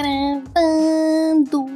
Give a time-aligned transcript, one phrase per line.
[0.00, 1.66] gravando.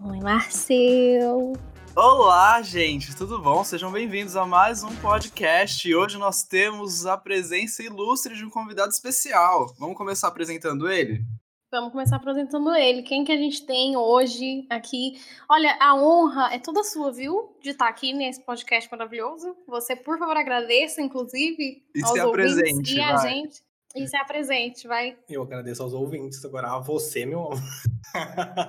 [0.00, 1.52] Oi, Marcel.
[1.96, 3.64] Olá, gente, tudo bom?
[3.64, 5.88] Sejam bem-vindos a mais um podcast.
[5.88, 9.74] E hoje nós temos a presença ilustre de um convidado especial.
[9.76, 11.24] Vamos começar apresentando ele?
[11.70, 13.02] Vamos começar apresentando ele.
[13.02, 15.20] Quem que a gente tem hoje aqui?
[15.50, 17.56] Olha, a honra é toda sua, viu?
[17.60, 19.56] De estar aqui nesse podcast maravilhoso.
[19.66, 23.30] Você, por favor, agradeça, inclusive, E aos se ouvintes apresente, e a vai.
[23.30, 23.71] gente.
[23.94, 25.16] E se apresente, vai.
[25.28, 27.60] Eu agradeço aos ouvintes, agora a você, meu amor.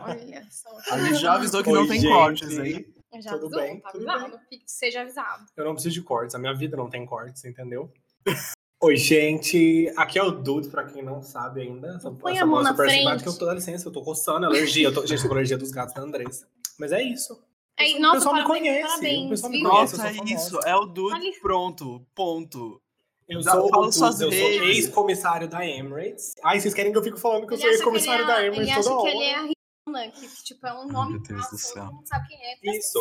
[0.05, 0.69] Olha só.
[0.93, 2.11] A gente já avisou que Oi, não tem gente.
[2.13, 2.85] cortes, hein?
[3.21, 4.39] Já Tudo avisou, bem, tá tudo avisado.
[4.49, 5.45] Fique- Seja avisado.
[5.55, 7.91] Eu não preciso de cortes, a minha vida não tem cortes, entendeu?
[8.81, 9.93] Oi, gente.
[9.95, 11.95] Aqui é o Dude, pra quem não sabe ainda.
[11.95, 12.99] Essa, Põe a essa mão voz na super frente.
[12.99, 14.87] simpática, eu tô, dá licença, eu tô coçando, alergia.
[14.87, 16.47] Eu tô, gente, tô com alergia dos gatos da Andressa.
[16.77, 17.33] Mas é isso.
[17.79, 19.97] O nossa, pessoal me parabéns, conhece, parabéns, o pessoal me conhece.
[19.97, 20.59] Nossa, eu é isso.
[20.65, 22.05] É o Dude Olha- pronto.
[22.13, 22.81] Ponto.
[23.27, 26.33] Eu Dá- sou, fala o suas eu sou ex-comissário da Emirates.
[26.43, 28.27] Ai, vocês querem que eu fique falando que eu Ele sou acha que ex-comissário é
[28.27, 29.11] da Emirates Ele acha toda que hora.
[29.15, 31.83] ele é a Rihanna, que tipo, é um nome Meu Deus do fácil, céu.
[31.85, 32.77] todo mundo sabe quem é.
[32.77, 32.99] Isso.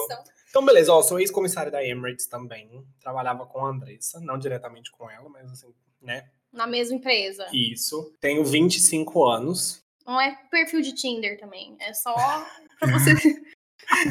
[0.50, 2.84] Então, beleza, ó, sou ex-comissário da Emirates também.
[3.00, 6.28] Trabalhava com a Andressa, não diretamente com ela, mas assim, né?
[6.52, 7.46] Na mesma empresa.
[7.52, 8.12] Isso.
[8.20, 9.82] Tenho 25 anos.
[10.06, 11.76] Não é perfil de Tinder também.
[11.80, 12.14] É só
[12.78, 13.12] pra você.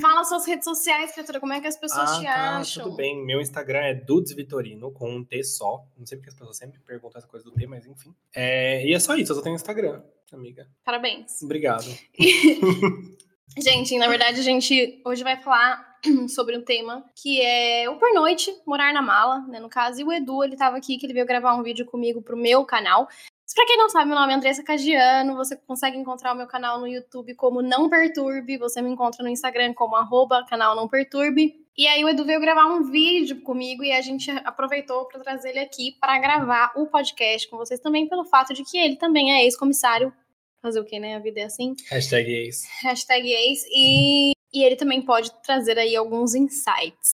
[0.01, 1.39] Fala suas redes sociais, criatura.
[1.39, 2.83] Como é que as pessoas ah, te tá, acham?
[2.83, 3.23] tudo bem.
[3.25, 5.85] Meu Instagram é Dudes Vitorino, com um T só.
[5.97, 8.13] Não sei porque as pessoas sempre perguntam essa coisa do T, mas enfim.
[8.35, 10.67] É, e é só isso, eu só tenho Instagram, amiga.
[10.83, 11.41] Parabéns.
[11.41, 11.85] Obrigado.
[13.57, 15.97] Gente, na verdade, a gente hoje vai falar
[16.29, 19.59] sobre um tema que é o pernoite, morar na mala, né?
[19.59, 22.21] No caso, e o Edu, ele tava aqui, que ele veio gravar um vídeo comigo
[22.21, 23.09] pro meu canal.
[23.51, 26.47] Mas pra quem não sabe, meu nome é Andressa Cagiano, você consegue encontrar o meu
[26.47, 30.87] canal no YouTube como Não Perturbe, você me encontra no Instagram como arroba canal Não
[30.87, 31.55] Perturbe.
[31.77, 35.49] E aí o Edu veio gravar um vídeo comigo e a gente aproveitou para trazer
[35.49, 39.33] ele aqui para gravar o podcast com vocês também, pelo fato de que ele também
[39.33, 40.13] é ex-comissário.
[40.61, 41.17] Fazer o quê, né?
[41.17, 42.63] A vida é assim Hashtag ex.
[42.83, 47.11] hashtag ex, e, e ele também pode trazer aí alguns insights.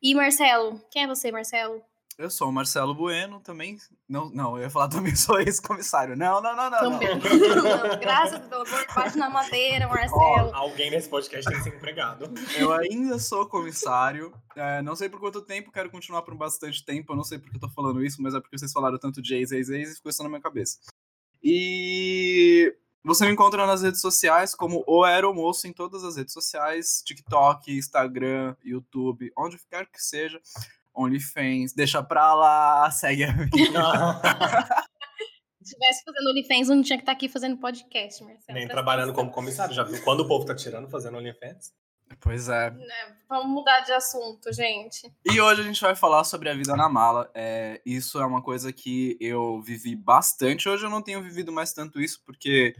[0.00, 1.82] E Marcelo, quem é você, Marcelo?
[2.18, 3.78] Eu sou o Marcelo Bueno, também.
[4.08, 6.16] Não, não, eu ia falar também sou ex-comissário.
[6.16, 6.82] Não, não, não, não.
[6.82, 6.98] não.
[6.98, 7.08] Também.
[7.18, 10.50] Não, Graças a Deus, bate na madeira, Marcelo.
[10.52, 12.32] Ó, alguém nesse podcast tem que ser empregado.
[12.56, 14.32] Eu ainda sou comissário.
[14.54, 17.12] É, não sei por quanto tempo, quero continuar por bastante tempo.
[17.12, 19.34] Eu não sei porque eu tô falando isso, mas é porque vocês falaram tanto de
[19.34, 20.78] ex, ex, ex e ficou isso na minha cabeça.
[21.42, 22.74] E
[23.04, 27.76] você me encontra nas redes sociais como o Aeromoço em todas as redes sociais: TikTok,
[27.76, 30.40] Instagram, YouTube, onde quer que seja.
[30.94, 33.80] OnlyFans, deixa pra lá, segue a vida.
[35.62, 38.58] Se tivesse fazendo OnlyFans, não tinha que estar aqui fazendo podcast, Marcelo.
[38.58, 39.74] Nem trabalhando como comissário.
[39.74, 41.72] Já viu quando o povo tá tirando, fazendo OnlyFans?
[42.20, 42.70] Pois é.
[42.70, 45.10] Né, Vamos mudar de assunto, gente.
[45.24, 47.30] E hoje a gente vai falar sobre a vida na mala.
[47.34, 50.68] É, isso é uma coisa que eu vivi bastante.
[50.68, 52.74] Hoje eu não tenho vivido mais tanto isso, porque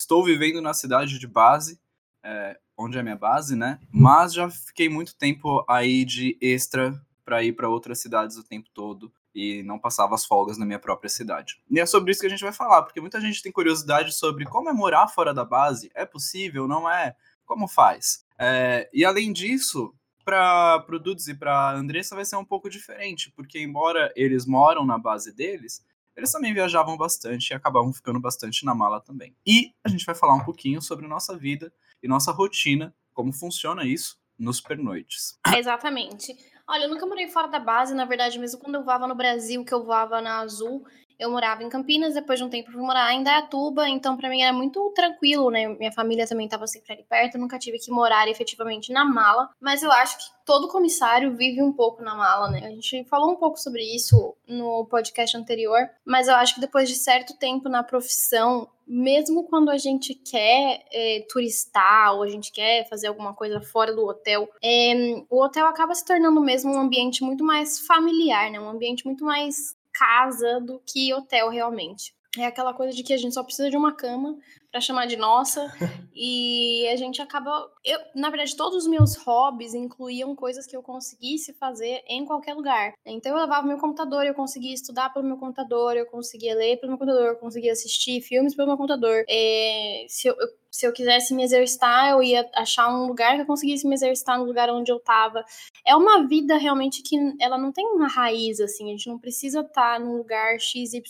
[0.00, 1.78] estou vivendo na cidade de base,
[2.24, 3.78] é, onde é a minha base, né?
[3.90, 6.92] Mas já fiquei muito tempo aí de extra
[7.24, 10.78] para ir para outras cidades o tempo todo e não passava as folgas na minha
[10.78, 11.62] própria cidade.
[11.70, 14.44] E é sobre isso que a gente vai falar, porque muita gente tem curiosidade sobre
[14.44, 15.90] como é morar fora da base.
[15.94, 16.68] É possível?
[16.68, 17.16] Não é?
[17.44, 18.24] Como faz?
[18.38, 19.94] É, e além disso,
[20.24, 24.84] para o Dudes e para Andressa vai ser um pouco diferente, porque embora eles moram
[24.84, 25.84] na base deles,
[26.16, 29.34] eles também viajavam bastante e acabavam ficando bastante na mala também.
[29.46, 31.72] E a gente vai falar um pouquinho sobre nossa vida
[32.02, 35.38] e nossa rotina, como funciona isso nos pernoites.
[35.56, 36.36] Exatamente.
[36.68, 39.64] Olha, eu nunca morei fora da base, na verdade, mesmo quando eu voava no Brasil,
[39.64, 40.84] que eu voava na Azul,
[41.18, 44.28] eu morava em Campinas, depois de um tempo eu fui morar em Indaiatuba, então pra
[44.28, 45.68] mim era muito tranquilo, né?
[45.68, 49.50] Minha família também tava sempre ali perto, eu nunca tive que morar efetivamente na mala,
[49.60, 52.66] mas eu acho que todo comissário vive um pouco na mala, né?
[52.66, 56.88] A gente falou um pouco sobre isso no podcast anterior, mas eu acho que depois
[56.88, 62.52] de certo tempo na profissão, mesmo quando a gente quer é, turistar ou a gente
[62.52, 66.78] quer fazer alguma coisa fora do hotel, é, o hotel acaba se tornando mesmo um
[66.78, 68.60] ambiente muito mais familiar, né?
[68.60, 72.14] Um ambiente muito mais casa do que hotel realmente.
[72.36, 74.36] É aquela coisa de que a gente só precisa de uma cama
[74.72, 75.70] para chamar de nossa
[76.16, 80.82] e a gente acaba, eu, na verdade, todos os meus hobbies incluíam coisas que eu
[80.82, 82.94] conseguisse fazer em qualquer lugar.
[83.04, 86.92] Então eu levava meu computador, eu conseguia estudar pelo meu computador, eu conseguia ler pelo
[86.92, 89.24] meu computador, eu conseguia assistir filmes pelo meu computador.
[89.28, 93.42] É, se eu, eu se eu quisesse me exercitar, eu ia achar um lugar que
[93.42, 95.44] eu conseguisse me exercitar no lugar onde eu tava.
[95.86, 98.86] É uma vida realmente que ela não tem uma raiz, assim.
[98.86, 101.02] A gente não precisa estar num lugar XYZ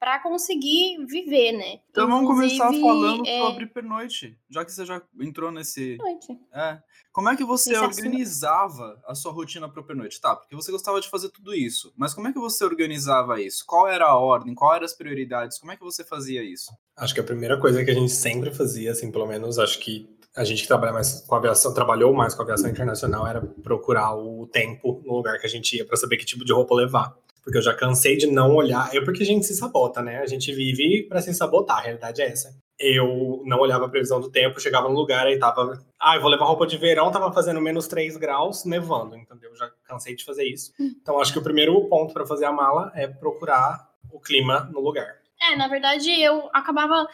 [0.00, 1.78] pra conseguir viver, né?
[1.88, 3.38] Então vamos começar Inclusive- falando é...
[3.38, 5.96] sobre pernoite, já que você já entrou nesse.
[5.96, 6.38] Noite.
[6.52, 6.78] É.
[7.12, 10.20] Como é que você Nesse organizava a sua rotina para pernoite?
[10.20, 13.64] Tá, porque você gostava de fazer tudo isso, mas como é que você organizava isso?
[13.66, 14.54] Qual era a ordem?
[14.54, 15.58] Qual eram as prioridades?
[15.58, 16.70] Como é que você fazia isso?
[16.96, 20.08] Acho que a primeira coisa que a gente sempre fazia, assim, pelo menos acho que
[20.36, 24.46] a gente que trabalha mais com aviação, trabalhou mais com aviação internacional, era procurar o
[24.46, 27.16] tempo no lugar que a gente ia para saber que tipo de roupa levar.
[27.42, 28.94] Porque eu já cansei de não olhar.
[28.94, 30.18] É porque a gente se sabota, né?
[30.18, 32.54] A gente vive para se sabotar, a realidade é essa.
[32.82, 35.78] Eu não olhava a previsão do tempo, chegava no lugar e tava.
[36.00, 39.54] Ah, eu vou levar roupa de verão, tava fazendo menos 3 graus, nevando, entendeu?
[39.54, 40.72] Já cansei de fazer isso.
[40.80, 44.80] Então acho que o primeiro ponto para fazer a mala é procurar o clima no
[44.80, 45.20] lugar.
[45.42, 47.06] É, na verdade, eu acabava.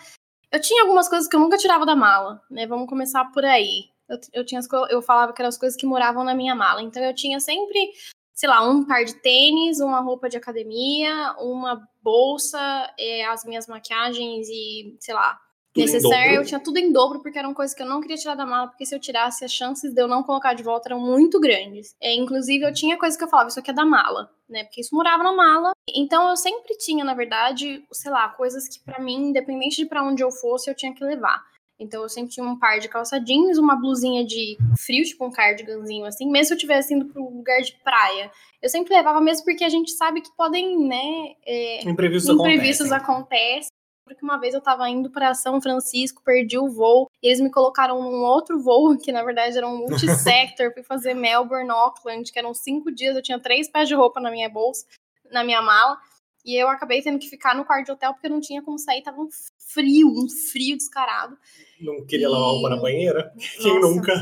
[0.53, 2.65] Eu tinha algumas coisas que eu nunca tirava da mala, né?
[2.65, 3.91] Vamos começar por aí.
[4.09, 6.81] Eu, eu, tinha as eu falava que eram as coisas que moravam na minha mala.
[6.81, 7.91] Então eu tinha sempre,
[8.33, 13.67] sei lá, um par de tênis, uma roupa de academia, uma bolsa, eh, as minhas
[13.67, 15.41] maquiagens e, sei lá,
[15.77, 16.35] necessário.
[16.35, 18.69] Eu tinha tudo em dobro, porque eram coisas que eu não queria tirar da mala,
[18.69, 21.95] porque se eu tirasse, as chances de eu não colocar de volta eram muito grandes.
[22.01, 24.65] É, inclusive, eu tinha coisa que eu falava, isso aqui é da mala, né?
[24.65, 25.73] Porque isso morava na mala.
[25.95, 30.03] Então, eu sempre tinha, na verdade, sei lá, coisas que pra mim, independente de pra
[30.03, 31.43] onde eu fosse, eu tinha que levar.
[31.79, 35.31] Então, eu sempre tinha um par de calça jeans, uma blusinha de frio, tipo um
[35.31, 38.31] cardiganzinho assim, mesmo se eu tivesse indo pro lugar de praia.
[38.63, 43.15] Eu sempre levava mesmo porque a gente sabe que podem, né, é, Imprevistos, imprevistos acontecem.
[43.15, 43.76] acontecem.
[44.07, 47.51] Porque uma vez eu tava indo para São Francisco, perdi o voo, e eles me
[47.51, 52.39] colocaram num outro voo, que na verdade era um multisector, fui fazer Melbourne, Auckland, que
[52.39, 54.87] eram cinco dias, eu tinha três pés de roupa na minha bolsa,
[55.33, 55.99] na minha mala,
[56.45, 58.79] e eu acabei tendo que ficar no quarto de hotel porque eu não tinha como
[58.79, 61.37] sair, tava um frio, um frio descarado.
[61.81, 63.33] Não queria lavar roupa na E- banheira?
[63.61, 63.89] Quem Nossa.
[63.89, 64.13] nunca?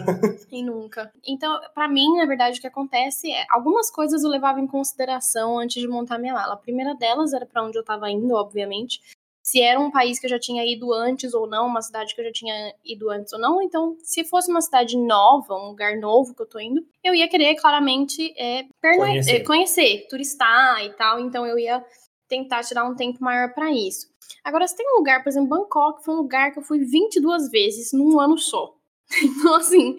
[0.50, 1.12] E nunca.
[1.26, 5.58] Então, pra mim, na verdade, o que acontece é algumas coisas eu levava em consideração
[5.58, 6.54] antes de montar minha mala.
[6.54, 9.00] A primeira delas era pra onde eu tava indo, obviamente.
[9.44, 12.20] Se era um país que eu já tinha ido antes ou não, uma cidade que
[12.22, 13.60] eu já tinha ido antes ou não.
[13.60, 17.28] Então, se fosse uma cidade nova, um lugar novo que eu tô indo, eu ia
[17.28, 19.36] querer claramente é, perno- Conhecer.
[19.36, 21.20] é, conhecer, turistar e tal.
[21.20, 21.84] Então, eu ia
[22.26, 24.06] tentar tirar um tempo maior pra isso.
[24.42, 27.50] Agora, se tem um lugar, por exemplo, Bangkok, foi um lugar que eu fui 22
[27.50, 28.74] vezes num ano só.
[29.22, 29.98] Então, assim,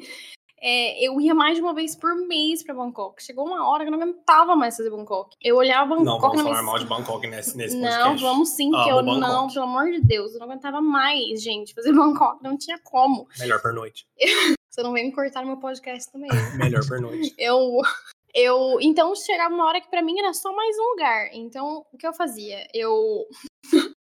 [0.67, 3.21] é, eu ia mais de uma vez por mês pra Bangkok.
[3.21, 5.38] Chegou uma hora que eu não aguentava mais fazer Bangkok.
[5.39, 6.71] Eu olhava Não, Bangkok vamos na falar minha...
[6.71, 8.21] mal de Bangkok nesse, nesse Não, podcast.
[8.23, 9.53] vamos sim, porque eu não, Bangkok.
[9.53, 13.27] pelo amor de Deus, eu não aguentava mais, gente, fazer Bangkok, não tinha como.
[13.39, 14.07] Melhor pernoite.
[14.67, 16.31] Você não vem me cortar no meu podcast também.
[16.57, 17.33] Melhor pernoite.
[17.38, 17.79] eu
[18.33, 21.29] eu então chegava uma hora que pra mim era só mais um lugar.
[21.31, 22.67] Então, o que eu fazia?
[22.73, 23.25] Eu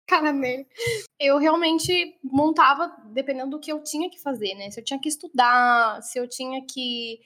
[0.08, 0.66] cara dele.
[1.20, 4.70] Eu realmente montava dependendo do que eu tinha que fazer, né?
[4.70, 7.20] Se eu tinha que estudar, se eu tinha que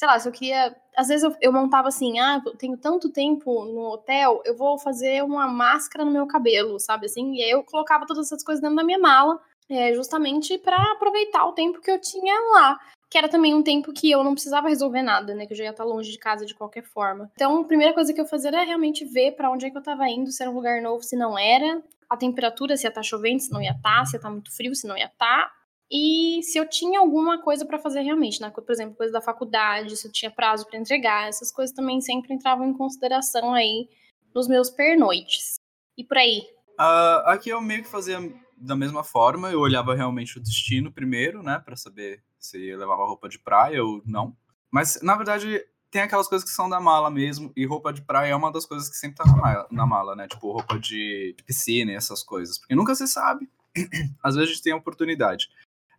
[0.00, 0.74] sei lá, se eu queria.
[0.96, 4.78] Às vezes eu, eu montava assim, ah, eu tenho tanto tempo no hotel, eu vou
[4.78, 7.34] fazer uma máscara no meu cabelo, sabe assim?
[7.34, 9.38] E aí eu colocava todas essas coisas dentro da minha mala,
[9.68, 12.80] é, justamente pra aproveitar o tempo que eu tinha lá.
[13.10, 15.46] Que era também um tempo que eu não precisava resolver nada, né?
[15.46, 17.30] Que eu já ia estar longe de casa de qualquer forma.
[17.34, 19.82] Então, a primeira coisa que eu fazia era realmente ver pra onde é que eu
[19.82, 21.82] tava indo, se era um lugar novo, se não era.
[22.08, 24.74] A temperatura, se ia estar chovendo, se não ia estar, se ia estar muito frio,
[24.74, 25.50] se não ia estar
[25.90, 28.50] e se eu tinha alguma coisa pra fazer realmente, né?
[28.50, 32.32] Por exemplo, coisa da faculdade, se eu tinha prazo pra entregar, essas coisas também sempre
[32.32, 33.88] entravam em consideração aí
[34.32, 35.56] nos meus pernoites.
[35.98, 36.42] E por aí.
[36.78, 38.18] Ah, aqui eu meio que fazia
[38.56, 43.28] da mesma forma, eu olhava realmente o destino primeiro, né, Pra saber se levava roupa
[43.28, 44.36] de praia ou não.
[44.70, 48.30] Mas na verdade tem aquelas coisas que são da mala mesmo, e roupa de praia
[48.30, 50.28] é uma das coisas que sempre tá na mala, né?
[50.28, 53.48] Tipo roupa de piscina e essas coisas, porque nunca se sabe.
[54.22, 55.48] Às vezes a gente tem a oportunidade.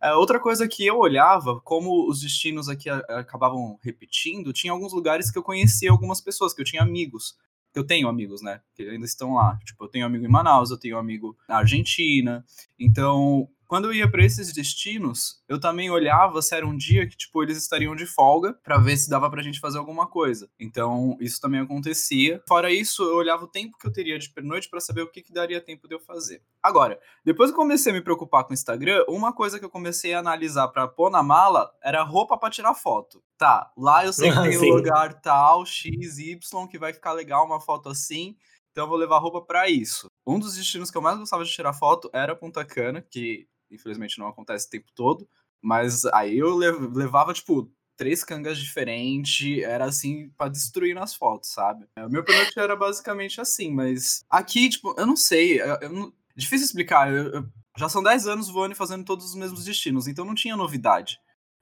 [0.02, 4.92] É, outra coisa que eu olhava, como os destinos aqui a- acabavam repetindo, tinha alguns
[4.92, 7.36] lugares que eu conhecia algumas pessoas, que eu tinha amigos.
[7.74, 8.60] Eu tenho amigos, né?
[8.74, 9.58] Que ainda estão lá.
[9.64, 12.44] Tipo, eu tenho amigo em Manaus, eu tenho amigo na Argentina.
[12.78, 17.16] Então, quando eu ia para esses destinos, eu também olhava se era um dia que,
[17.16, 20.46] tipo, eles estariam de folga para ver se dava pra gente fazer alguma coisa.
[20.60, 22.42] Então, isso também acontecia.
[22.46, 25.22] Fora isso, eu olhava o tempo que eu teria de pernoite para saber o que,
[25.22, 26.42] que daria tempo de eu fazer.
[26.62, 29.70] Agora, depois que eu comecei a me preocupar com o Instagram, uma coisa que eu
[29.70, 33.24] comecei a analisar pra pôr na mala era roupa pra tirar foto.
[33.38, 34.70] Tá, lá eu sei que tem Sim.
[34.70, 38.36] um lugar tal, X, Y, que vai ficar legal uma foto assim,
[38.70, 40.08] então eu vou levar roupa pra isso.
[40.26, 44.18] Um dos destinos que eu mais gostava de tirar foto era Punta Cana, que infelizmente
[44.18, 45.28] não acontece o tempo todo,
[45.60, 51.50] mas aí eu lev- levava, tipo, três cangas diferentes, era assim, pra destruir nas fotos,
[51.50, 51.86] sabe?
[51.96, 55.88] É, O meu pernoite era basicamente assim, mas aqui, tipo, eu não sei, eu, eu
[55.90, 57.48] não- difícil explicar, eu- eu-
[57.78, 61.18] já são 10 anos voando e fazendo todos os mesmos destinos, então não tinha novidade.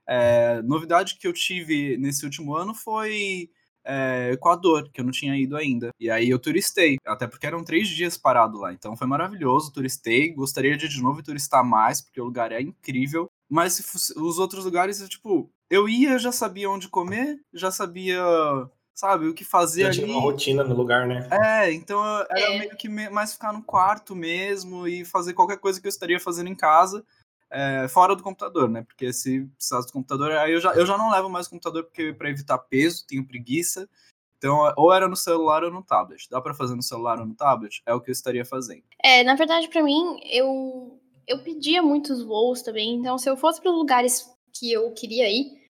[0.09, 3.51] É, novidade que eu tive nesse último ano foi
[3.85, 5.91] é, Equador, que eu não tinha ido ainda.
[5.99, 8.73] E aí eu turistei, até porque eram três dias parado lá.
[8.73, 10.33] Então foi maravilhoso, turistei.
[10.33, 13.31] Gostaria de de novo turistar mais, porque o lugar é incrível.
[13.49, 18.23] Mas os outros lugares, tipo, eu ia, já sabia onde comer, já sabia
[19.01, 19.99] sabe, o que fazer já ali.
[20.01, 21.27] Tinha uma rotina no lugar, né?
[21.31, 22.59] É, então era é.
[22.59, 26.51] meio que mais ficar no quarto mesmo e fazer qualquer coisa que eu estaria fazendo
[26.51, 27.03] em casa,
[27.51, 28.83] é, fora do computador, né?
[28.83, 31.85] Porque se precisasse do computador, aí eu já, eu já não levo mais o computador
[31.85, 33.89] porque para evitar peso, tenho preguiça.
[34.39, 36.29] Então, ou era no celular ou no tablet.
[36.31, 37.83] Dá para fazer no celular ou no tablet?
[37.85, 38.85] É o que eu estaria fazendo.
[39.03, 42.95] É, na verdade, para mim, eu eu pedia muitos voos também.
[42.95, 45.61] Então, se eu fosse para lugares que eu queria ir,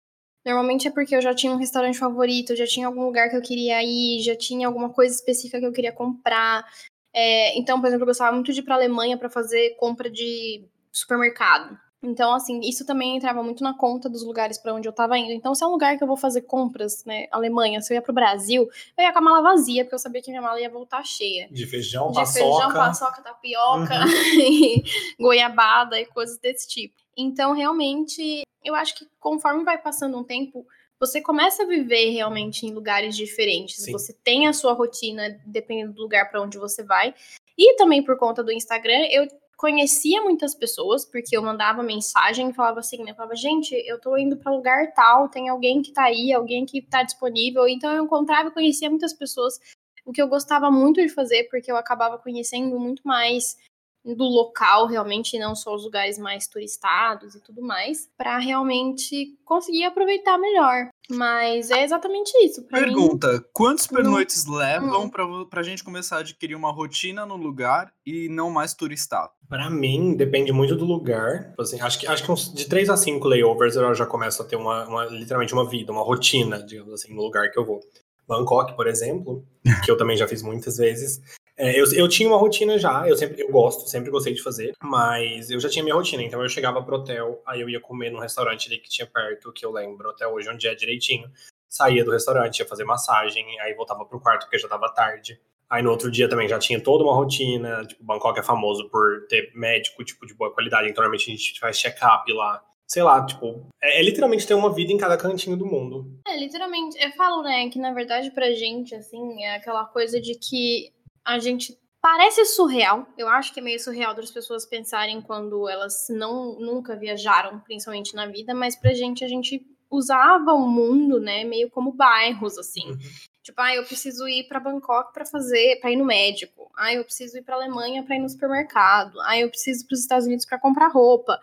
[0.45, 3.43] Normalmente é porque eu já tinha um restaurante favorito, já tinha algum lugar que eu
[3.43, 6.65] queria ir, já tinha alguma coisa específica que eu queria comprar.
[7.13, 10.65] É, então, por exemplo, eu gostava muito de ir para Alemanha para fazer compra de
[10.93, 11.79] supermercado.
[12.03, 15.33] Então, assim, isso também entrava muito na conta dos lugares para onde eu estava indo.
[15.33, 18.03] Então, se é um lugar que eu vou fazer compras, né, Alemanha, se eu ia
[18.03, 20.71] pro Brasil, eu ia com a mala vazia, porque eu sabia que minha mala ia
[20.71, 21.47] voltar cheia.
[21.51, 22.41] De feijão, de paçoca.
[22.41, 24.83] De feijão, paçoca, tapioca, uhum.
[25.21, 26.95] goiabada e coisas desse tipo.
[27.15, 30.67] Então, realmente, eu acho que conforme vai passando um tempo,
[30.99, 33.85] você começa a viver realmente em lugares diferentes.
[33.85, 33.93] Sim.
[33.93, 37.15] Você tem a sua rotina, dependendo do lugar para onde você vai.
[37.59, 39.29] E também por conta do Instagram, eu
[39.61, 43.13] conhecia muitas pessoas, porque eu mandava mensagem e falava assim, né?
[43.13, 46.81] Falava, gente, eu tô indo para lugar tal, tem alguém que tá aí, alguém que
[46.81, 47.69] tá disponível.
[47.69, 49.61] Então eu encontrava e conhecia muitas pessoas,
[50.07, 53.59] o que eu gostava muito de fazer, porque eu acabava conhecendo muito mais
[54.05, 59.85] do local realmente, não só os lugares mais turistados e tudo mais, para realmente conseguir
[59.85, 60.89] aproveitar melhor.
[61.11, 62.63] Mas é exatamente isso.
[62.67, 64.55] Pergunta: mim, quantos pernoites não...
[64.55, 65.11] levam hum.
[65.11, 69.31] pra, pra gente começar a adquirir uma rotina no lugar e não mais turistar?
[69.49, 71.51] Para mim, depende muito do lugar.
[71.51, 74.41] Tipo assim, acho que, acho que uns, de 3 a 5 layovers eu já começo
[74.41, 77.67] a ter uma, uma, literalmente uma vida, uma rotina, digamos assim, no lugar que eu
[77.67, 77.81] vou.
[78.29, 79.45] Bangkok, por exemplo,
[79.85, 81.21] que eu também já fiz muitas vezes,
[81.61, 84.73] é, eu, eu tinha uma rotina já, eu sempre eu gosto, sempre gostei de fazer,
[84.83, 88.11] mas eu já tinha minha rotina, então eu chegava pro hotel, aí eu ia comer
[88.11, 91.31] num restaurante ali que tinha perto, que eu lembro até hoje onde é direitinho.
[91.69, 95.39] Saía do restaurante, ia fazer massagem, aí voltava pro quarto porque já tava tarde.
[95.69, 99.27] Aí no outro dia também já tinha toda uma rotina, tipo, Bangkok é famoso por
[99.29, 102.65] ter médico, tipo, de boa qualidade, então normalmente a gente faz check-up lá.
[102.89, 106.19] Sei lá, tipo, é, é, literalmente ter uma vida em cada cantinho do mundo.
[106.27, 110.35] É, literalmente, eu falo, né, que na verdade pra gente, assim, é aquela coisa de
[110.35, 110.91] que
[111.25, 113.07] a gente parece surreal.
[113.17, 118.15] Eu acho que é meio surreal das pessoas pensarem quando elas não nunca viajaram, principalmente
[118.15, 122.91] na vida, mas pra gente a gente usava o mundo, né, meio como bairros assim.
[122.91, 122.99] Uhum.
[123.43, 126.71] Tipo, ah, eu preciso ir para Bangkok para fazer, para ir no médico.
[126.77, 129.19] Ah, eu preciso ir para Alemanha para ir no supermercado.
[129.23, 131.41] Ah, eu preciso para os Estados Unidos para comprar roupa.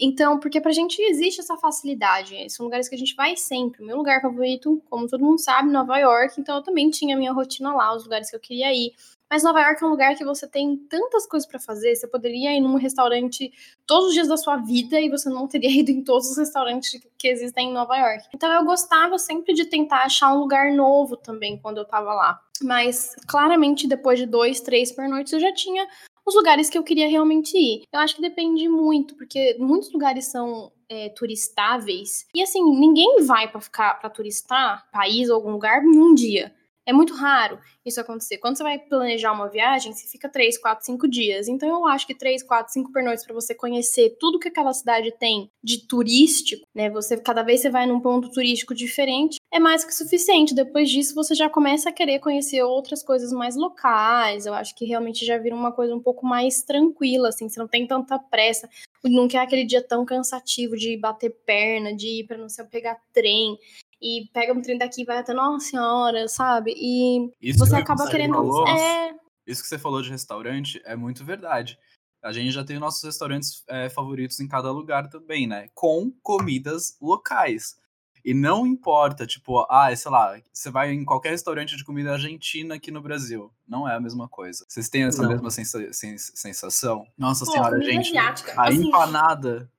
[0.00, 2.48] Então, porque pra gente existe essa facilidade.
[2.48, 3.82] São lugares que a gente vai sempre.
[3.82, 6.40] O meu lugar favorito, como todo mundo sabe, Nova York.
[6.40, 8.92] Então, eu também tinha minha rotina lá, os lugares que eu queria ir.
[9.30, 11.94] Mas Nova York é um lugar que você tem tantas coisas para fazer.
[11.94, 13.52] Você poderia ir num restaurante
[13.86, 17.00] todos os dias da sua vida e você não teria ido em todos os restaurantes
[17.16, 18.24] que existem em Nova York.
[18.34, 22.40] Então eu gostava sempre de tentar achar um lugar novo também quando eu tava lá.
[22.60, 25.86] Mas claramente depois de dois, três pernoites eu já tinha
[26.30, 27.82] os lugares que eu queria realmente ir.
[27.92, 32.26] Eu acho que depende muito, porque muitos lugares são é, turistáveis.
[32.34, 36.54] E assim, ninguém vai para ficar para turistar país ou algum lugar em um dia.
[36.86, 38.38] É muito raro isso acontecer.
[38.38, 41.46] Quando você vai planejar uma viagem, você fica 3, 4, 5 dias.
[41.46, 45.12] Então eu acho que 3, 4, 5 pernoites para você conhecer tudo que aquela cidade
[45.18, 46.90] tem de turístico, né?
[46.90, 50.54] Você cada vez você vai num ponto turístico diferente, é mais que suficiente.
[50.54, 54.46] Depois disso, você já começa a querer conhecer outras coisas mais locais.
[54.46, 57.66] Eu acho que realmente já vira uma coisa um pouco mais tranquila, assim, você não
[57.66, 58.68] tem tanta pressa.
[59.04, 63.00] Não quer aquele dia tão cansativo de bater perna, de ir para não sei pegar
[63.12, 63.58] trem
[64.00, 66.74] e pega um trem daqui e vai até Nossa Senhora, sabe?
[66.76, 68.34] E isso você acaba querendo.
[68.34, 69.14] Falou, é...
[69.46, 71.78] Isso que você falou de restaurante é muito verdade.
[72.22, 75.68] A gente já tem nossos restaurantes é, favoritos em cada lugar também, né?
[75.74, 77.80] Com comidas locais.
[78.24, 82.74] E não importa, tipo, ah, sei lá, você vai em qualquer restaurante de comida argentina
[82.74, 83.52] aqui no Brasil.
[83.66, 84.64] Não é a mesma coisa.
[84.68, 85.30] Vocês têm essa não.
[85.30, 87.06] mesma sensa sensação?
[87.16, 88.08] Nossa Pô, senhora, gente.
[88.08, 88.52] Asiática.
[88.56, 88.88] A assim...
[88.88, 89.70] empanada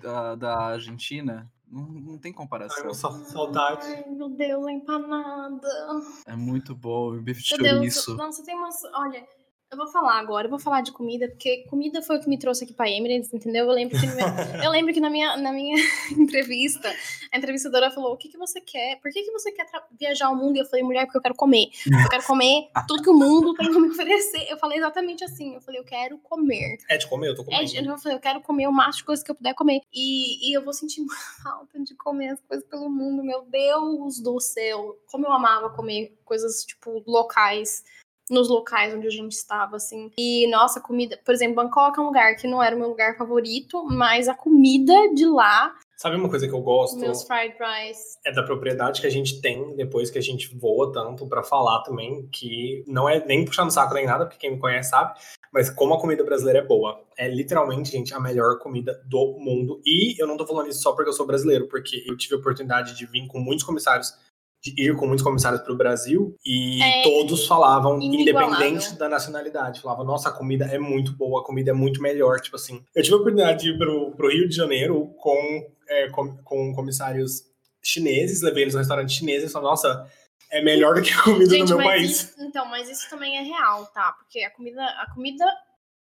[0.00, 2.84] da, da Argentina não, não tem comparação.
[2.86, 3.86] Ai, saudade.
[3.86, 5.68] Ai, meu Deus, a empanada.
[6.26, 7.14] É muito bom.
[7.14, 8.14] O bife de chouriço.
[8.14, 8.84] Nossa, tem umas.
[8.94, 9.26] Olha,
[9.72, 12.38] Eu vou falar agora, eu vou falar de comida, porque comida foi o que me
[12.38, 13.64] trouxe aqui para Emirates, entendeu?
[13.64, 14.04] Eu lembro que,
[14.62, 16.94] eu lembro que na, minha, na minha entrevista,
[17.32, 19.00] a entrevistadora falou: o que, que você quer?
[19.00, 19.64] Por que, que você quer
[19.98, 20.56] viajar ao mundo?
[20.56, 21.70] E eu falei, mulher, porque eu quero comer.
[21.86, 24.46] Eu quero comer tudo que o mundo tem me oferecer.
[24.50, 25.54] Eu falei exatamente assim.
[25.54, 26.76] Eu falei, eu quero comer.
[26.90, 27.62] É de comer, eu tô comendo.
[27.62, 29.80] É de, eu falei, eu quero comer o máximo de coisas que eu puder comer.
[29.90, 31.02] E, e eu vou sentir
[31.42, 33.24] falta de comer as coisas pelo mundo.
[33.24, 34.98] Meu Deus do céu.
[35.10, 37.82] Como eu amava comer coisas, tipo, locais
[38.32, 40.10] nos locais onde a gente estava, assim.
[40.18, 41.18] E, nossa, comida.
[41.24, 44.34] Por exemplo, Bangkok é um lugar que não era o meu lugar favorito, mas a
[44.34, 45.74] comida de lá.
[45.96, 46.98] Sabe uma coisa que eu gosto?
[46.98, 48.18] Meus fried rice.
[48.24, 51.82] É da propriedade que a gente tem depois que a gente voa tanto para falar
[51.82, 55.16] também, que não é nem puxando saco nem nada, porque quem me conhece sabe,
[55.52, 57.04] mas como a comida brasileira é boa.
[57.16, 59.80] É literalmente, gente, a melhor comida do mundo.
[59.84, 62.38] E eu não tô falando isso só porque eu sou brasileiro, porque eu tive a
[62.38, 64.12] oportunidade de vir com muitos comissários
[64.62, 69.80] de ir com muitos comissários para o Brasil e é todos falavam, independente da nacionalidade,
[69.80, 72.84] falavam, nossa, a comida é muito boa, a comida é muito melhor, tipo assim.
[72.94, 76.72] Eu tive a oportunidade de ir para o Rio de Janeiro com, é, com, com,
[76.74, 77.42] comissários
[77.82, 80.08] chineses, levei eles no restaurante chinês e falaram, nossa,
[80.48, 82.10] é melhor do que a comida Gente, do meu país.
[82.10, 84.12] Isso, então, mas isso também é real, tá?
[84.12, 85.44] Porque a comida, a comida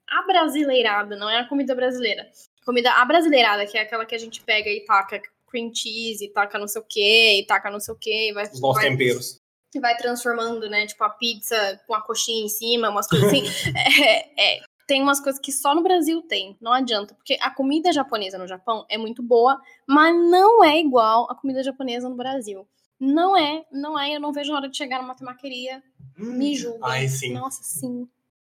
[0.10, 2.28] abrasileirada, não é a comida brasileira.
[2.66, 6.60] Comida abrasileirada, que é aquela que a gente pega e taca cream cheese, e taca
[6.60, 8.46] não sei o que, e taca não sei o que, vai.
[8.46, 9.40] Os nossos temperos.
[9.74, 10.86] E vai transformando, né?
[10.88, 13.44] Tipo, a pizza com a coxinha em cima, umas coisas assim.
[13.76, 17.14] é, é, tem umas coisas que só no Brasil tem, não adianta.
[17.14, 21.62] Porque a comida japonesa no Japão é muito boa, mas não é igual a comida
[21.62, 22.66] japonesa no Brasil.
[23.00, 24.16] Não é, não é.
[24.16, 25.84] Eu não vejo a hora de chegar numa temaqueria.
[26.18, 26.80] Hum, me julga.
[26.82, 27.34] Ai, sim.
[27.34, 28.08] Nossa, sim.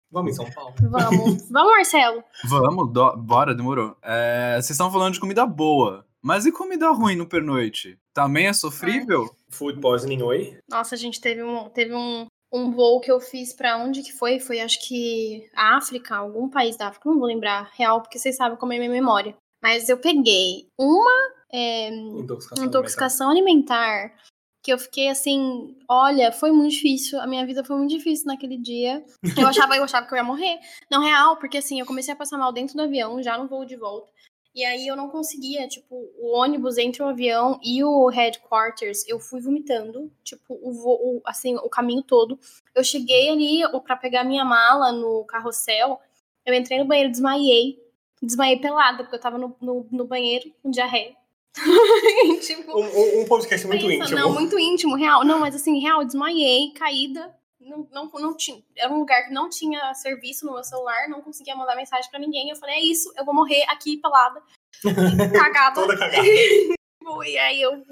[0.10, 0.74] Vamos em São Paulo.
[0.80, 1.50] Vamos.
[1.50, 2.24] Vamos, Marcelo.
[2.46, 3.98] Vamos, do, bora, demorou.
[4.02, 6.07] É, vocês estão falando de comida boa.
[6.28, 7.98] Mas e comida ruim no pernoite?
[8.14, 9.34] Também é sofrível?
[9.50, 10.58] Food poisoning, oi?
[10.70, 14.12] Nossa, a gente teve um, teve um, um voo que eu fiz para onde que
[14.12, 14.38] foi?
[14.38, 18.58] Foi acho que África, algum país da África, não vou lembrar real, porque vocês sabem
[18.58, 19.38] como é minha memória.
[19.64, 21.16] Mas eu peguei uma
[21.50, 23.86] é, intoxicação, intoxicação alimentar.
[23.86, 24.24] alimentar.
[24.62, 28.58] que eu fiquei assim, olha, foi muito difícil, a minha vida foi muito difícil naquele
[28.58, 29.02] dia.
[29.38, 30.60] Eu achava, eu achava que eu ia morrer.
[30.92, 33.64] Não real, porque assim, eu comecei a passar mal dentro do avião, já no voo
[33.64, 34.12] de volta.
[34.58, 39.20] E aí eu não conseguia, tipo, o ônibus entre o avião e o headquarters, eu
[39.20, 42.40] fui vomitando, tipo, o, assim, o caminho todo.
[42.74, 46.02] Eu cheguei ali para pegar minha mala no carrossel,
[46.44, 47.78] eu entrei no banheiro, desmaiei.
[48.20, 51.16] Desmaiei pelada, porque eu tava no, no, no banheiro com diarreia.
[52.42, 54.20] tipo, um, um podcast muito pensa, íntimo.
[54.20, 55.24] Não, muito íntimo, real.
[55.24, 58.62] Não, mas assim, real, desmaiei, caída, não, não, não tinha.
[58.76, 62.20] Era um lugar que não tinha serviço no meu celular, não conseguia mandar mensagem para
[62.20, 62.50] ninguém.
[62.50, 64.42] Eu falei, é isso, eu vou morrer aqui pelada.
[65.34, 65.76] cagada.
[65.76, 66.28] Toda cagada.
[67.26, 67.84] e aí eu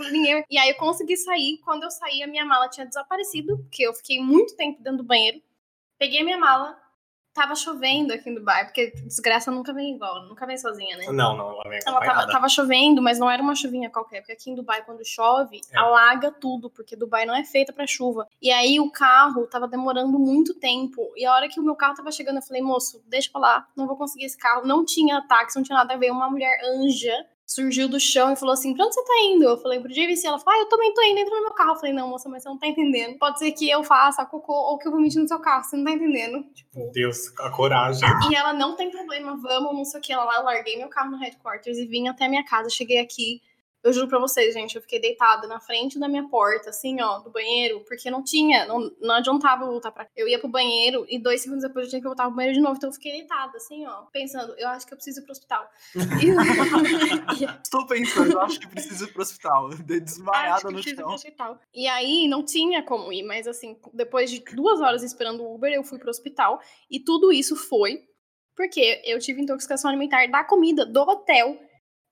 [0.50, 1.60] e aí eu consegui sair.
[1.64, 5.04] Quando eu saí, a minha mala tinha desaparecido, porque eu fiquei muito tempo dentro do
[5.04, 5.42] banheiro.
[5.98, 6.78] Peguei a minha mala,
[7.36, 11.06] tava chovendo aqui em Dubai, porque desgraça nunca vem igual, nunca vem sozinha, né?
[11.08, 14.32] Não, não, ela vem Ela tava, tava, chovendo, mas não era uma chuvinha qualquer, porque
[14.32, 15.78] aqui em Dubai, quando chove, é.
[15.78, 18.26] alaga tudo, porque Dubai não é feita para chuva.
[18.42, 21.96] E aí o carro tava demorando muito tempo, e a hora que o meu carro
[21.96, 24.66] tava chegando, eu falei, moço, deixa pra lá, não vou conseguir esse carro.
[24.66, 27.14] Não tinha táxi, não tinha nada, veio uma mulher anja
[27.46, 29.44] surgiu do chão e falou assim: pra onde você tá indo?
[29.44, 30.28] Eu falei pro JVC.
[30.28, 31.72] Ela falou: ah, eu também tô indo, entra no meu carro.
[31.72, 33.18] Eu falei: não, moça, mas você não tá entendendo.
[33.18, 35.84] Pode ser que eu faça cocô ou que eu vomite no seu carro, você não
[35.84, 36.44] tá entendendo.
[36.54, 36.80] Tipo.
[36.80, 38.08] Meu Deus, a coragem.
[38.30, 40.14] E ela não tem problema, vamos, não sei o que.
[40.14, 42.70] Ela lá, eu larguei meu carro no headquarters e vim até minha casa.
[42.70, 43.42] Cheguei aqui
[43.86, 47.20] eu juro pra vocês, gente, eu fiquei deitada na frente da minha porta, assim, ó,
[47.20, 50.08] do banheiro, porque não tinha, não, não adiantava voltar pra.
[50.16, 52.64] Eu ia pro banheiro e dois segundos depois eu tinha que voltar pro banheiro de
[52.64, 52.78] novo.
[52.78, 55.70] Então eu fiquei deitada, assim, ó, pensando, eu acho que eu preciso ir pro hospital.
[57.64, 59.70] Estou pensando, eu acho que preciso ir pro hospital.
[59.70, 61.14] Desmaiada no chão.
[61.14, 61.60] hospital.
[61.72, 65.72] E aí não tinha como ir, mas assim, depois de duas horas esperando o Uber,
[65.72, 66.60] eu fui pro hospital.
[66.90, 68.04] E tudo isso foi
[68.56, 71.60] porque eu tive intoxicação alimentar da comida do hotel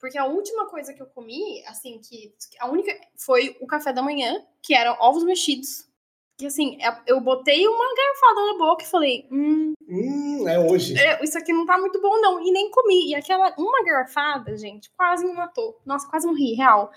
[0.03, 4.01] porque a última coisa que eu comi, assim, que a única foi o café da
[4.01, 5.87] manhã, que eram ovos mexidos.
[6.41, 9.71] E assim, é, eu botei uma garfada na boca e falei, hum.
[9.87, 10.99] Hum, é hoje.
[10.99, 12.45] É, isso aqui não tá muito bom, não.
[12.45, 13.11] E nem comi.
[13.11, 15.79] E aquela uma garfada, gente, quase me matou.
[15.85, 16.91] Nossa, quase morri, real.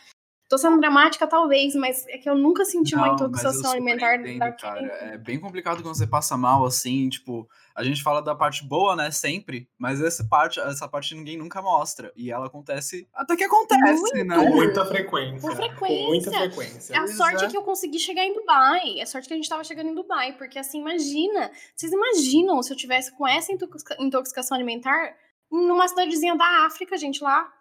[0.49, 4.57] Tô sendo dramática, talvez, mas é que eu nunca senti uma intoxicação alimentar daquele.
[4.57, 5.15] Cara.
[5.15, 8.95] É bem complicado quando você passa mal, assim, tipo, a gente fala da parte boa,
[8.95, 12.13] né, sempre, mas essa parte, essa parte ninguém nunca mostra.
[12.15, 13.09] E ela acontece.
[13.13, 14.25] Até que acontece, Muito.
[14.25, 14.37] né?
[14.37, 15.41] Com muita frequência.
[15.49, 15.99] Com frequência.
[15.99, 17.01] Com muita frequência.
[17.01, 17.47] A sorte é.
[17.47, 19.01] é que eu consegui chegar em Dubai.
[19.01, 20.33] A sorte que a gente tava chegando em Dubai.
[20.39, 21.51] Porque assim, imagina.
[21.75, 23.53] Vocês imaginam se eu tivesse com essa
[23.99, 25.15] intoxicação alimentar
[25.51, 27.53] numa cidadezinha da África, gente, lá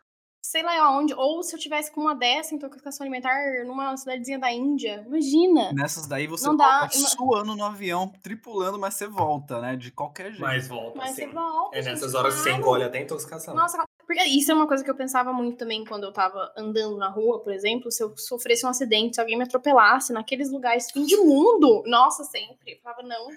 [0.45, 3.34] sei lá aonde, ou se eu tivesse com uma dessa intoxicação alimentar
[3.65, 5.73] numa cidadezinha da Índia, imagina.
[5.73, 9.75] Nessas daí você Não dá- suando no avião, tripulando, mas você volta, né?
[9.75, 10.41] De qualquer jeito.
[10.41, 11.23] Mas volta, Mas sim.
[11.23, 13.55] você volta, É nessas horas que você engole até a intoxicação.
[13.55, 16.98] Nossa, porque isso é uma coisa que eu pensava muito também quando eu tava andando
[16.98, 20.91] na rua, por exemplo, se eu sofresse um acidente, se alguém me atropelasse naqueles lugares
[20.91, 22.74] fim de mundo, nossa, sempre.
[22.74, 23.28] Eu falava, não,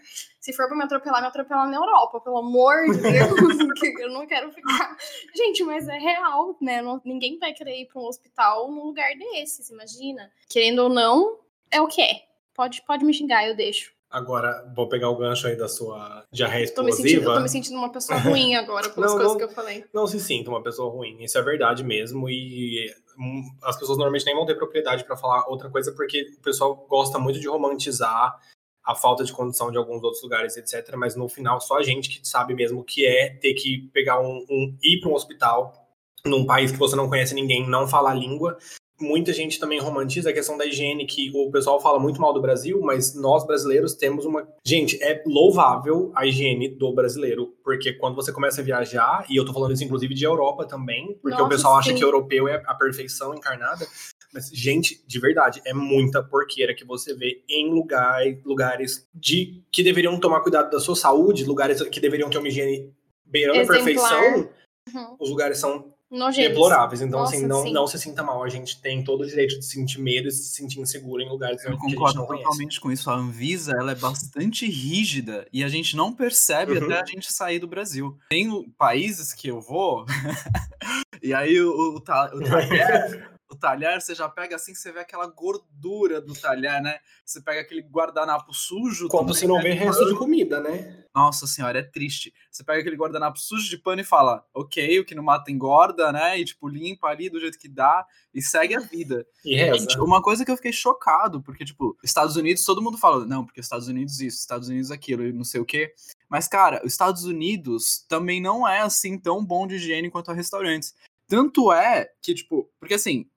[0.41, 4.11] se for pra me atropelar, me atropelar na Europa, pelo amor de Deus, que eu
[4.11, 4.97] não quero ficar.
[5.35, 6.81] Gente, mas é real, né?
[6.83, 10.31] Não- ninguém vai querer ir pra um hospital num lugar desses, imagina.
[10.49, 11.39] Querendo ou não,
[11.71, 12.23] é o que é.
[12.55, 13.93] Pode, pode me xingar, eu deixo.
[14.11, 17.35] Agora, vou pegar o gancho aí da sua diarreia Tô me sentindo, eu explosiva.
[17.35, 19.38] tô me sentindo uma pessoa ruim agora pelas Não, coisas não.
[19.38, 19.85] que eu falei.
[19.92, 22.29] Não se sinta uma pessoa ruim, isso é verdade mesmo.
[22.29, 26.40] E hum, as pessoas normalmente nem vão ter propriedade pra falar outra coisa, porque o
[26.40, 28.38] pessoal gosta muito de romantizar
[28.83, 30.97] a falta de condição de alguns outros lugares, etc.
[30.97, 34.18] Mas no final, só a gente que sabe mesmo o que é ter que pegar
[34.21, 35.87] um, um ir para um hospital
[36.25, 38.57] num país que você não conhece ninguém, não fala a língua.
[39.01, 42.41] Muita gente também romantiza a questão da higiene, que o pessoal fala muito mal do
[42.41, 44.49] Brasil, mas nós brasileiros temos uma.
[44.65, 49.45] Gente, é louvável a higiene do brasileiro, porque quando você começa a viajar, e eu
[49.45, 51.97] tô falando isso inclusive de Europa também, porque o Nossa, pessoal acha sim.
[51.97, 53.87] que europeu é a perfeição encarnada.
[54.33, 59.83] Mas, gente, de verdade, é muita porqueira que você vê em lugar, lugares de que
[59.83, 62.93] deveriam tomar cuidado da sua saúde, lugares que deveriam ter uma higiene
[63.25, 64.51] beirando a perfeição.
[64.95, 65.17] Uhum.
[65.19, 66.49] Os lugares são Nojentos.
[66.51, 67.03] deploráveis.
[67.03, 67.73] Então, Nossa, assim, não, sim.
[67.73, 68.42] não se sinta mal.
[68.42, 71.62] A gente tem todo o direito de sentir medo e se sentir inseguro em lugares
[71.64, 72.44] Eu que a gente concordo não conhece.
[72.44, 73.11] totalmente com isso.
[73.11, 76.85] A Anvisa ela é bastante rígida e a gente não percebe Uhum.
[76.85, 78.16] até a gente sair do Brasil.
[78.31, 80.07] Tem países que eu vou
[81.23, 85.27] e aí o, o, o talher, o talher, você já pega assim, você vê aquela
[85.27, 86.99] gordura do talher, né?
[87.25, 89.09] Você pega aquele guardanapo sujo.
[89.09, 89.63] Como se não né?
[89.63, 91.05] vê resto de comida, né?
[91.15, 92.33] Nossa senhora, é triste.
[92.51, 96.13] Você pega aquele guardanapo sujo de pano e fala, ok, o que não mata engorda,
[96.13, 96.39] né?
[96.39, 99.27] E tipo, limpa ali do jeito que dá e segue a vida.
[99.45, 99.79] E reza.
[99.79, 103.45] Gente, uma coisa que eu fiquei chocado, porque, tipo, Estados Unidos, todo mundo fala, não,
[103.45, 105.95] porque Estados Unidos isso, Estados Unidos aquilo, e não sei o quê.
[106.29, 110.35] Mas, cara, os Estados Unidos também não é assim tão bom de higiene quanto a
[110.35, 110.95] restaurantes.
[111.27, 113.29] Tanto é que, tipo, porque assim,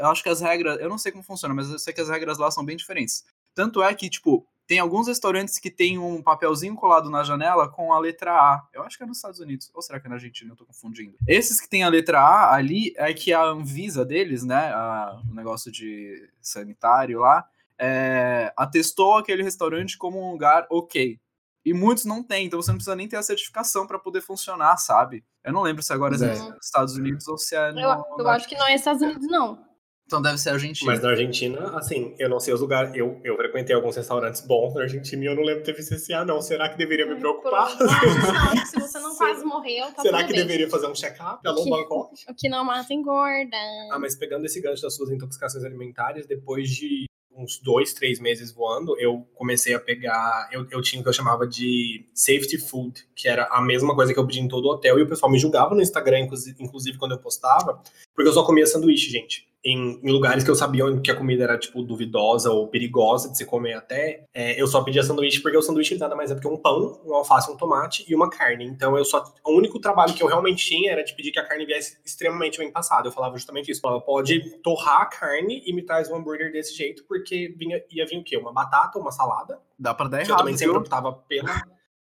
[0.00, 2.08] eu acho que as regras, eu não sei como funciona, mas eu sei que as
[2.08, 3.24] regras lá são bem diferentes.
[3.54, 7.92] Tanto é que, tipo, tem alguns restaurantes que tem um papelzinho colado na janela com
[7.92, 8.66] a letra A.
[8.72, 9.70] Eu acho que é nos Estados Unidos.
[9.72, 10.52] Ou será que é na Argentina?
[10.52, 11.16] Eu tô confundindo.
[11.26, 14.72] Esses que tem a letra A ali é que a Anvisa deles, né?
[14.74, 17.46] a- o negócio de sanitário lá,
[17.78, 21.20] é, atestou aquele restaurante como um lugar ok.
[21.66, 24.76] E muitos não têm, então você não precisa nem ter a certificação para poder funcionar,
[24.76, 25.24] sabe?
[25.44, 26.58] Eu não lembro se agora é Pois nos é.
[26.62, 27.80] Estados Unidos ou se é no.
[27.80, 29.66] Eu, eu na- acho que não é Estados Unidos, não.
[30.06, 30.88] Então deve ser Argentina.
[30.92, 32.94] Mas na Argentina, assim, eu não sei os lugares.
[32.94, 35.92] Eu, eu frequentei alguns restaurantes bons na Argentina e eu não lembro de ter visto
[35.94, 36.40] esse ah, não.
[36.40, 37.68] Será que deveria me preocupar?
[37.76, 40.42] Não, se você não quase morreu, tá Será que bem.
[40.42, 41.40] deveria fazer um check-up?
[41.44, 42.14] Alô, Bangkok?
[42.30, 43.56] O que não mata engorda.
[43.90, 48.52] Ah, mas pegando esse gancho das suas intoxicações alimentares, depois de uns dois, três meses
[48.52, 50.48] voando, eu comecei a pegar.
[50.50, 54.12] Eu, eu tinha o que eu chamava de safety food, que era a mesma coisa
[54.12, 57.12] que eu pedi em todo hotel, e o pessoal me julgava no Instagram, inclusive, quando
[57.12, 57.82] eu postava,
[58.14, 59.46] porque eu só comia sanduíche, gente.
[59.64, 63.36] Em, em lugares que eu sabia que a comida era, tipo, duvidosa ou perigosa de
[63.36, 66.40] se comer até, é, eu só pedia sanduíche porque o sanduíche nada mais é do
[66.40, 68.64] que um pão, um alface, um tomate e uma carne.
[68.64, 69.24] Então eu só.
[69.44, 72.58] O único trabalho que eu realmente tinha era de pedir que a carne viesse extremamente
[72.58, 73.08] bem passada.
[73.08, 73.78] Eu falava justamente isso.
[73.78, 77.82] Eu falava, pode torrar a carne e me traz um hambúrguer desse jeito, porque vinha,
[77.90, 78.36] ia vir o quê?
[78.36, 79.58] Uma batata, uma salada.
[79.78, 80.80] Dá pra dar Que eu errado, também sempre viu?
[80.80, 81.62] optava pela.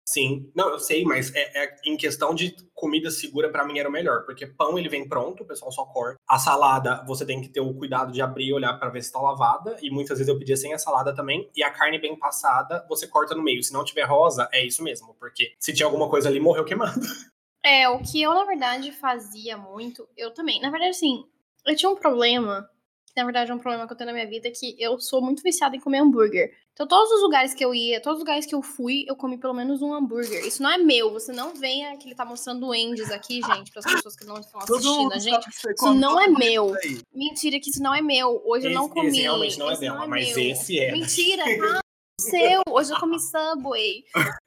[0.07, 3.89] Sim, não, eu sei, mas é, é- em questão de comida segura, pra mim era
[3.89, 6.17] o melhor, porque pão ele vem pronto, o pessoal só corta.
[6.25, 9.11] A salada, você tem que ter o cuidado de abrir e olhar pra ver se
[9.11, 11.49] tá lavada, e muitas vezes eu pedia sem a salada também.
[11.53, 13.61] E a carne bem passada, você corta no meio.
[13.61, 16.99] Se não tiver rosa, é isso mesmo, porque se tinha alguma coisa ali, morreu queimado.
[17.65, 20.61] É, o que eu, na verdade, fazia muito, eu também.
[20.61, 21.25] Na verdade, assim,
[21.65, 22.69] eu tinha um problema,
[23.17, 25.41] na verdade é um problema que eu tenho na minha vida, que eu sou muito
[25.43, 26.51] viciada em comer hambúrguer.
[26.73, 29.39] Então, todos os lugares que eu ia, todos os lugares que eu fui, eu comi
[29.39, 30.45] pelo menos um hambúrguer.
[30.45, 33.71] Isso não é meu, você não venha que ele tá mostrando o Endes aqui, gente,
[33.71, 35.47] para as pessoas que não estão assistindo a gente.
[35.49, 36.73] Isso não é meu.
[37.13, 38.41] Mentira que isso não é meu.
[38.45, 39.07] Hoje eu não Esse- comi.
[39.07, 40.51] esse realmente não é Esse dela, mas meu.
[40.51, 40.91] esse é.
[40.91, 41.79] Mentira, tá?
[42.19, 42.61] Seu.
[42.69, 44.03] Hoje eu comi Subway.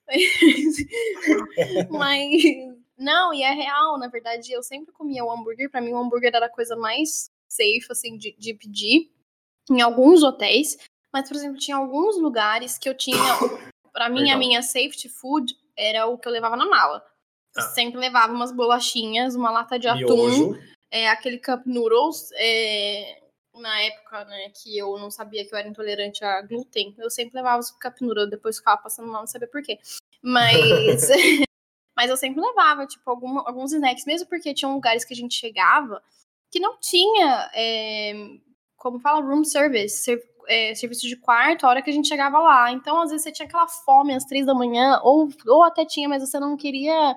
[1.91, 2.43] mas
[2.99, 5.71] não, e é real, na verdade, eu sempre comia o hambúrguer.
[5.71, 9.11] Pra mim, o hambúrguer era a coisa mais safe, assim, de, de pedir
[9.71, 10.79] em alguns hotéis.
[11.13, 13.19] Mas, por exemplo, tinha alguns lugares que eu tinha.
[13.93, 14.39] Pra mim, a Legal.
[14.39, 17.05] minha safety food era o que eu levava na mala.
[17.57, 17.63] Ah.
[17.63, 20.59] sempre levava umas bolachinhas, uma lata de atum Miojo.
[20.89, 23.21] é, aquele cup noodles, é,
[23.57, 27.35] na época, né, que eu não sabia que eu era intolerante a glúten, eu sempre
[27.35, 29.81] levava os cup noodles, depois ficava passando mal, não sabia por quê.
[30.23, 31.09] Mas,
[31.97, 35.35] mas eu sempre levava, tipo, alguma- alguns snacks, mesmo porque tinham lugares que a gente
[35.35, 36.01] chegava
[36.51, 38.13] que não tinha, é,
[38.77, 42.39] como fala, room service, ser, é, serviço de quarto, a hora que a gente chegava
[42.39, 42.73] lá.
[42.73, 46.09] Então, às vezes, você tinha aquela fome às três da manhã, ou, ou até tinha,
[46.09, 47.17] mas você não queria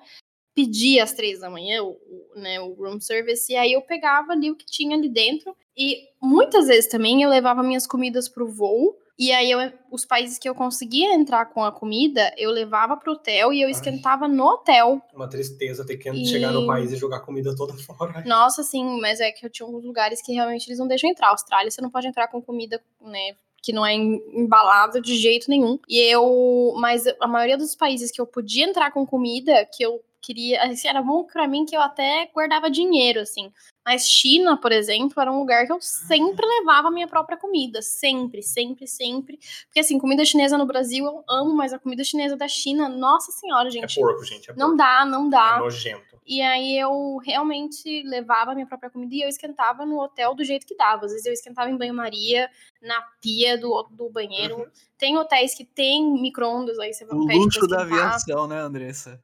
[0.53, 1.97] pedir às três da manhã o,
[2.35, 6.09] né, o room service, e aí eu pegava ali o que tinha ali dentro, e
[6.21, 10.49] muitas vezes também eu levava minhas comidas pro voo, e aí, eu, os países que
[10.49, 14.43] eu conseguia entrar com a comida, eu levava pro hotel e eu esquentava Ai, no
[14.43, 15.01] hotel.
[15.13, 16.25] Uma tristeza ter que e...
[16.25, 18.23] chegar no país e jogar comida toda fora.
[18.25, 21.29] Nossa, sim, mas é que eu tinha alguns lugares que realmente eles não deixam entrar.
[21.29, 23.35] Austrália, você não pode entrar com comida, né?
[23.61, 25.77] Que não é embalada de jeito nenhum.
[25.87, 26.73] E eu.
[26.77, 30.63] Mas a maioria dos países que eu podia entrar com comida, que eu queria.
[30.63, 33.51] Assim, era bom para mim que eu até guardava dinheiro, assim.
[33.85, 37.81] Mas China, por exemplo, era um lugar que eu sempre levava a minha própria comida.
[37.81, 39.39] Sempre, sempre, sempre.
[39.65, 43.31] Porque, assim, comida chinesa no Brasil eu amo, mas a comida chinesa da China, nossa
[43.31, 43.99] senhora, gente.
[43.99, 44.49] É porco, gente.
[44.49, 44.59] É porco.
[44.59, 45.55] Não dá, não dá.
[45.57, 46.13] É nojento.
[46.25, 50.43] E aí eu realmente levava a minha própria comida e eu esquentava no hotel do
[50.43, 51.05] jeito que dava.
[51.05, 52.49] Às vezes eu esquentava em banho-maria,
[52.81, 54.59] na pia do, do banheiro.
[54.59, 54.65] Uhum.
[54.97, 59.21] Tem hotéis que tem micro-ondas, aí você vai O luxo da aviação, né, Andressa?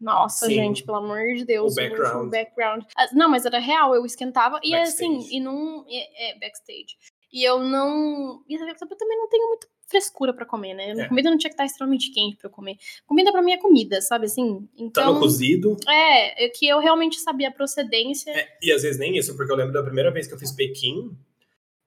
[0.00, 0.54] Nossa, Sim.
[0.54, 1.72] gente, pelo amor de Deus.
[1.72, 2.26] O background.
[2.26, 2.84] O background.
[2.96, 4.60] Ah, não, mas era real, eu esquentava.
[4.62, 5.16] E backstage.
[5.16, 5.84] assim, e não.
[5.88, 6.96] É, é, backstage.
[7.32, 8.42] E eu não.
[8.48, 10.90] E eu também não tenho muita frescura para comer, né?
[10.92, 11.08] É.
[11.08, 12.76] Comida não tinha que estar extremamente quente para comer.
[13.06, 14.66] Comida para mim é comida, sabe assim?
[14.74, 15.76] Então, tá no cozido.
[15.86, 18.30] É, é que eu realmente sabia a procedência.
[18.30, 20.50] É, e às vezes nem isso, porque eu lembro da primeira vez que eu fiz
[20.50, 21.14] Pequim,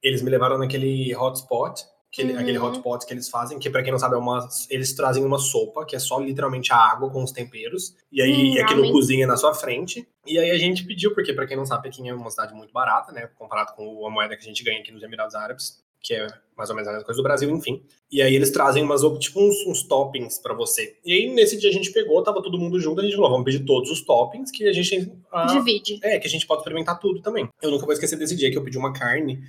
[0.02, 1.84] eles me levaram naquele hotspot
[2.16, 2.40] aquele, uhum.
[2.40, 5.38] aquele hotpot que eles fazem, que para quem não sabe, é uma, eles trazem uma
[5.38, 9.28] sopa, que é só literalmente a água com os temperos, e aí hum, aquilo cozinha
[9.28, 10.08] na sua frente.
[10.26, 12.72] E aí a gente pediu, porque para quem não sabe, Pequim é uma cidade muito
[12.72, 16.14] barata, né, comparado com a moeda que a gente ganha aqui nos Emirados Árabes, que
[16.14, 17.84] é mais ou menos a mesma coisa do Brasil, enfim.
[18.12, 20.98] E aí eles trazem umas, tipo uns, uns toppings para você.
[21.04, 23.44] E aí nesse dia a gente pegou, tava todo mundo junto, a gente falou, vamos
[23.44, 25.12] pedir todos os toppings que a gente...
[25.32, 26.00] Ah, Divide.
[26.04, 27.50] É, que a gente pode experimentar tudo também.
[27.62, 29.42] Eu nunca vou esquecer desse dia que eu pedi uma carne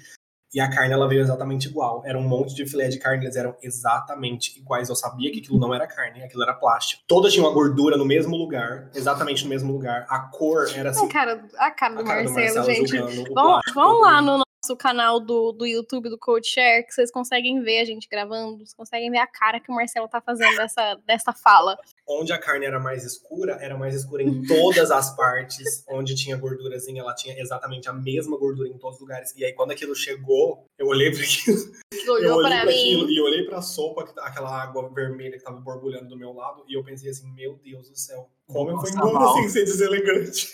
[0.54, 2.02] e a carne ela veio exatamente igual.
[2.04, 4.88] Era um monte de filé de carne, eles eram exatamente iguais.
[4.88, 7.02] Eu sabia que aquilo não era carne, aquilo era plástico.
[7.06, 10.06] Todas tinham a gordura no mesmo lugar, exatamente no mesmo lugar.
[10.08, 11.06] A cor era assim.
[11.06, 13.34] A cara, a cara do, a cara Marcelo, do Marcelo, gente.
[13.74, 17.80] Vamos lá no nosso canal do, do YouTube do Code Share, que vocês conseguem ver
[17.80, 21.32] a gente gravando, vocês conseguem ver a cara que o Marcelo tá fazendo dessa, dessa
[21.32, 21.78] fala.
[22.08, 25.84] Onde a carne era mais escura, era mais escura em todas as partes.
[25.88, 29.34] Onde tinha gordurazinha, ela tinha exatamente a mesma gordura em todos os lugares.
[29.36, 31.76] E aí, quando aquilo chegou, eu olhei para aquilo.
[32.08, 36.08] Olhou eu olhei pra, aquilo e olhei pra sopa, aquela água vermelha que tava borbulhando
[36.08, 39.10] do meu lado, e eu pensei assim, meu Deus do céu, como Nossa, eu fui
[39.10, 40.48] embora assim, sem deselegante.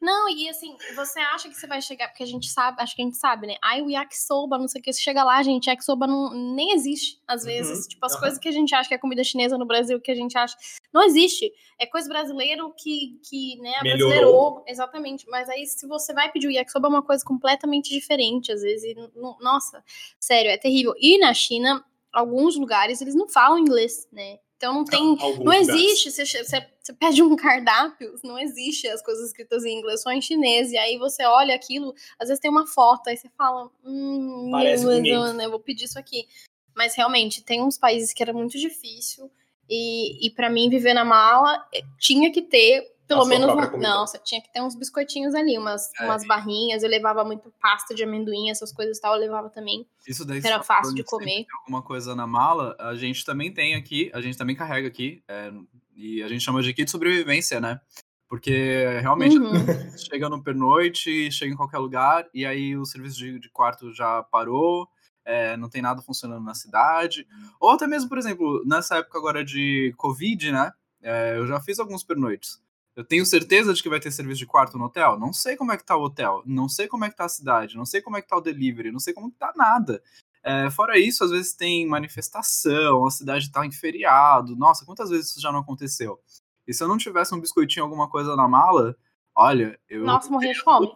[0.00, 3.00] Não, e assim, você acha que você vai chegar, porque a gente sabe, acho que
[3.00, 3.56] a gente sabe, né?
[3.62, 7.18] Ai, o yakisoba, não sei o que, você chega lá, gente, yakisoba não, nem existe,
[7.26, 7.48] às uhum.
[7.48, 7.78] vezes.
[7.78, 7.88] Uhum.
[7.88, 8.20] Tipo, as uhum.
[8.20, 10.54] coisas que a gente acha que é comida chinesa no Brasil, que a gente acha,
[10.92, 11.50] não existe.
[11.78, 14.62] É coisa brasileira que, que né, brasileirou.
[14.66, 15.26] Exatamente.
[15.28, 18.84] Mas aí, se você vai pedir o yakisoba, é uma coisa completamente diferente, às vezes.
[18.84, 18.94] E,
[19.40, 19.82] nossa,
[20.20, 20.94] sério, é terrível.
[21.00, 21.82] E na China,
[22.12, 24.38] alguns lugares, eles não falam inglês, né?
[24.56, 25.16] Então não tem.
[25.44, 26.10] não existe.
[26.10, 26.44] Você, você,
[26.80, 30.72] você, pede um cardápio, não existe as coisas escritas em inglês, só em chinês.
[30.72, 34.84] E aí você olha aquilo, às vezes tem uma foto, aí você fala, hum, Parece
[34.84, 36.26] eu, eu, eu vou pedir isso aqui.
[36.74, 39.30] Mas realmente, tem uns países que era muito difícil.
[39.68, 43.48] E, e para mim, viver na mala eh, tinha que ter pelo menos.
[43.48, 46.04] Um, não, você tinha que ter uns biscoitinhos ali, umas, é.
[46.04, 46.82] umas barrinhas.
[46.82, 49.86] Eu levava muito pasta de amendoim, essas coisas e tal, eu levava também.
[50.06, 51.46] Isso daí era fácil de comer.
[51.60, 55.52] alguma coisa na mala, a gente também tem aqui, a gente também carrega aqui, é,
[55.94, 57.80] e a gente chama de kit de sobrevivência, né?
[58.28, 59.52] Porque realmente uhum.
[59.96, 64.22] chega no pernoite, chega em qualquer lugar, e aí o serviço de, de quarto já
[64.24, 64.88] parou,
[65.24, 67.26] é, não tem nada funcionando na cidade.
[67.60, 70.72] Ou até mesmo, por exemplo, nessa época agora de Covid, né?
[71.02, 72.60] É, eu já fiz alguns pernoites.
[72.96, 75.18] Eu tenho certeza de que vai ter serviço de quarto no hotel?
[75.18, 77.28] Não sei como é que tá o hotel, não sei como é que tá a
[77.28, 80.02] cidade, não sei como é que tá o delivery, não sei como que tá nada.
[80.42, 84.56] É, fora isso, às vezes tem manifestação, a cidade tá em feriado.
[84.56, 86.18] Nossa, quantas vezes isso já não aconteceu?
[86.66, 88.96] E se eu não tivesse um biscoitinho, alguma coisa na mala,
[89.34, 90.04] olha, eu.
[90.04, 90.88] Nossa, morri de fome.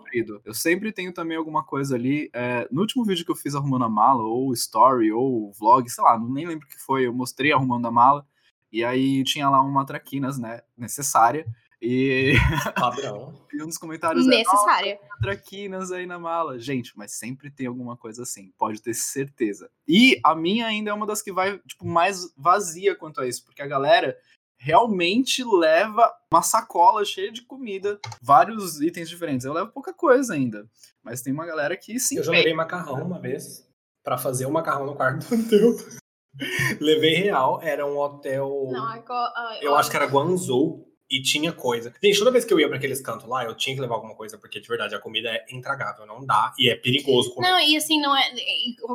[0.45, 2.31] Eu sempre tenho também alguma coisa ali.
[2.33, 6.03] É, no último vídeo que eu fiz arrumando a mala, ou story, ou vlog, sei
[6.03, 8.27] lá, nem lembro o que foi, eu mostrei arrumando a mala.
[8.73, 11.45] E aí tinha lá uma traquinas, né, necessária.
[11.81, 12.35] E.
[12.79, 13.33] Padrão.
[13.53, 14.93] e um dos comentários Necessária.
[14.93, 16.59] É, traquinas aí na mala.
[16.59, 19.71] Gente, mas sempre tem alguma coisa assim, pode ter certeza.
[19.89, 23.45] E a minha ainda é uma das que vai, tipo, mais vazia quanto a isso,
[23.45, 24.17] porque a galera
[24.59, 29.47] realmente leva uma sacola cheia de comida, vários itens diferentes.
[29.47, 30.69] Eu levo pouca coisa ainda,
[31.03, 32.19] mas tem uma galera que sim.
[32.19, 33.67] Eu já levei macarrão uma vez
[34.05, 36.01] para fazer o macarrão no quarto do
[36.81, 38.69] Levei real, era um hotel.
[38.71, 41.93] Não, eu, eu acho que era Guangzhou e tinha coisa.
[42.03, 44.15] Gente, toda vez que eu ia para aqueles cantos lá, eu tinha que levar alguma
[44.15, 47.49] coisa, porque de verdade a comida é intragável, não dá e é perigoso comer.
[47.49, 48.23] Não, e assim, não é.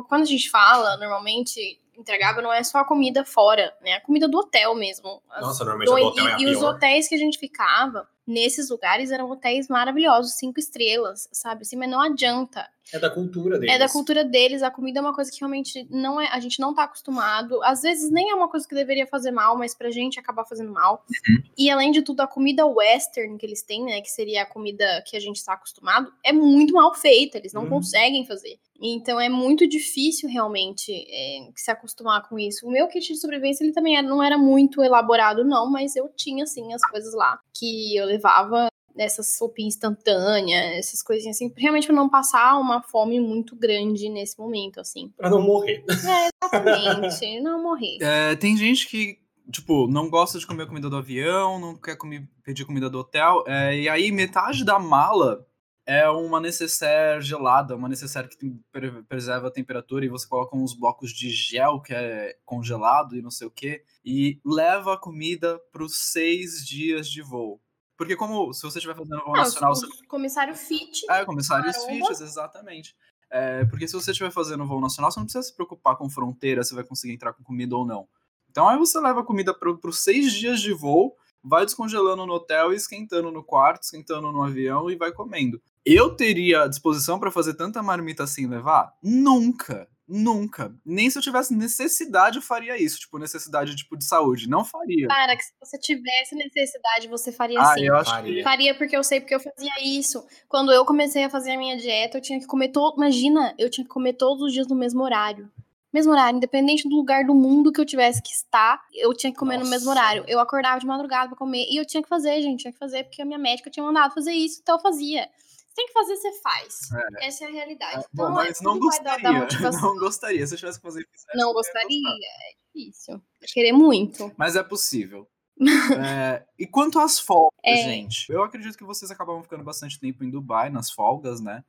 [0.08, 3.94] Quando a gente fala, normalmente, entregável não é só a comida fora, né?
[3.94, 5.22] A comida do hotel mesmo.
[5.40, 8.08] Nossa, normalmente do, do hotel é a E, e os hotéis que a gente ficava,
[8.26, 11.62] nesses lugares, eram hotéis maravilhosos, cinco estrelas, sabe?
[11.62, 12.66] Assim, mas não adianta.
[12.92, 13.74] É da cultura deles.
[13.74, 14.62] É da cultura deles.
[14.62, 17.60] A comida é uma coisa que realmente não é, a gente não tá acostumado.
[17.64, 20.72] Às vezes nem é uma coisa que deveria fazer mal, mas pra gente acaba fazendo
[20.72, 21.04] mal.
[21.28, 21.42] Uhum.
[21.58, 25.02] E além de tudo, a comida western que eles têm, né, que seria a comida
[25.04, 27.38] que a gente está acostumado, é muito mal feita.
[27.38, 27.70] Eles não Uhum.
[27.70, 28.56] conseguem fazer.
[28.80, 32.66] Então é muito difícil realmente é, se acostumar com isso.
[32.66, 36.08] O meu kit de sobrevivência ele também era- não era muito elaborado, não, mas eu
[36.14, 41.86] tinha assim as coisas lá que eu levava essas sopinha instantânea, essas coisinhas assim, realmente
[41.86, 45.12] pra não passar uma fome muito grande nesse momento, assim.
[45.16, 45.84] Pra não morrer.
[45.88, 47.98] É, exatamente, não morrer.
[48.00, 49.18] É, tem gente que,
[49.50, 53.44] tipo, não gosta de comer comida do avião, não quer comer, pedir comida do hotel,
[53.46, 55.46] é, e aí metade da mala
[55.88, 60.56] é uma necessaire gelada, uma necessaire que tem- pre- preserva a temperatura e você coloca
[60.56, 64.98] uns blocos de gel que é congelado e não sei o que, e leva a
[64.98, 67.60] comida para os seis dias de voo.
[67.96, 71.04] Porque como se você estiver fazendo voo Ah, nacional, você comissário fit.
[71.10, 71.76] é, comissários.
[71.84, 72.94] Fitches, exatamente.
[73.30, 76.62] É, porque se você estiver fazendo voo nacional, você não precisa se preocupar com fronteira,
[76.62, 78.06] se vai conseguir entrar com comida ou não.
[78.50, 82.34] Então aí você leva a comida para os seis dias de voo, vai descongelando no
[82.34, 85.60] hotel e esquentando no quarto, esquentando no avião e vai comendo.
[85.84, 88.92] Eu teria disposição para fazer tanta marmita assim levar?
[89.02, 89.88] Nunca.
[90.08, 90.72] Nunca.
[90.84, 93.00] Nem se eu tivesse necessidade eu faria isso.
[93.00, 94.48] Tipo, necessidade tipo, de saúde.
[94.48, 95.08] Não faria.
[95.08, 97.84] Cara, que se você tivesse necessidade, você faria Ah, assim.
[97.86, 98.34] eu acho Faria.
[98.34, 98.42] que.
[98.42, 100.24] Faria porque eu sei, porque eu fazia isso.
[100.48, 102.96] Quando eu comecei a fazer a minha dieta, eu tinha que comer todo.
[102.96, 105.50] Imagina, eu tinha que comer todos os dias no mesmo horário.
[105.92, 109.38] Mesmo horário, independente do lugar do mundo que eu tivesse que estar, eu tinha que
[109.38, 109.98] comer no mesmo Nossa.
[109.98, 110.24] horário.
[110.28, 113.04] Eu acordava de madrugada pra comer e eu tinha que fazer, gente, tinha que fazer
[113.04, 115.28] porque a minha médica tinha mandado fazer isso, então eu fazia.
[115.76, 116.78] Tem que fazer, você faz.
[117.20, 117.96] Essa é a realidade.
[117.96, 119.46] É, então, bom, mas é, não gostaria.
[119.82, 120.46] Não gostaria.
[120.46, 123.22] Se eu tivesse que fazer isso, Não gostaria, é difícil.
[123.52, 124.32] Querer muito.
[124.38, 125.28] Mas é possível.
[125.98, 127.76] É, e quanto às folgas, É.
[127.76, 128.30] gente?
[128.30, 131.64] Eu acredito que vocês acabam ficando bastante tempo em Dubai, nas folgas, né?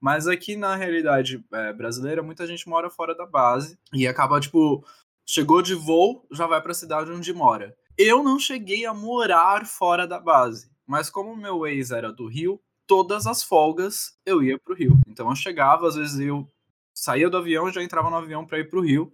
[0.00, 4.84] Mas aqui na realidade é, brasileira, muita gente mora fora da base e acaba, tipo,
[5.26, 7.76] chegou de voo, já vai pra cidade onde mora.
[7.96, 12.60] Eu não cheguei a morar fora da base, mas como meu ex era do Rio,
[12.88, 14.98] todas as folgas eu ia pro Rio.
[15.06, 16.48] Então eu chegava, às vezes eu
[16.92, 19.12] saía do avião e já entrava no avião pra ir pro Rio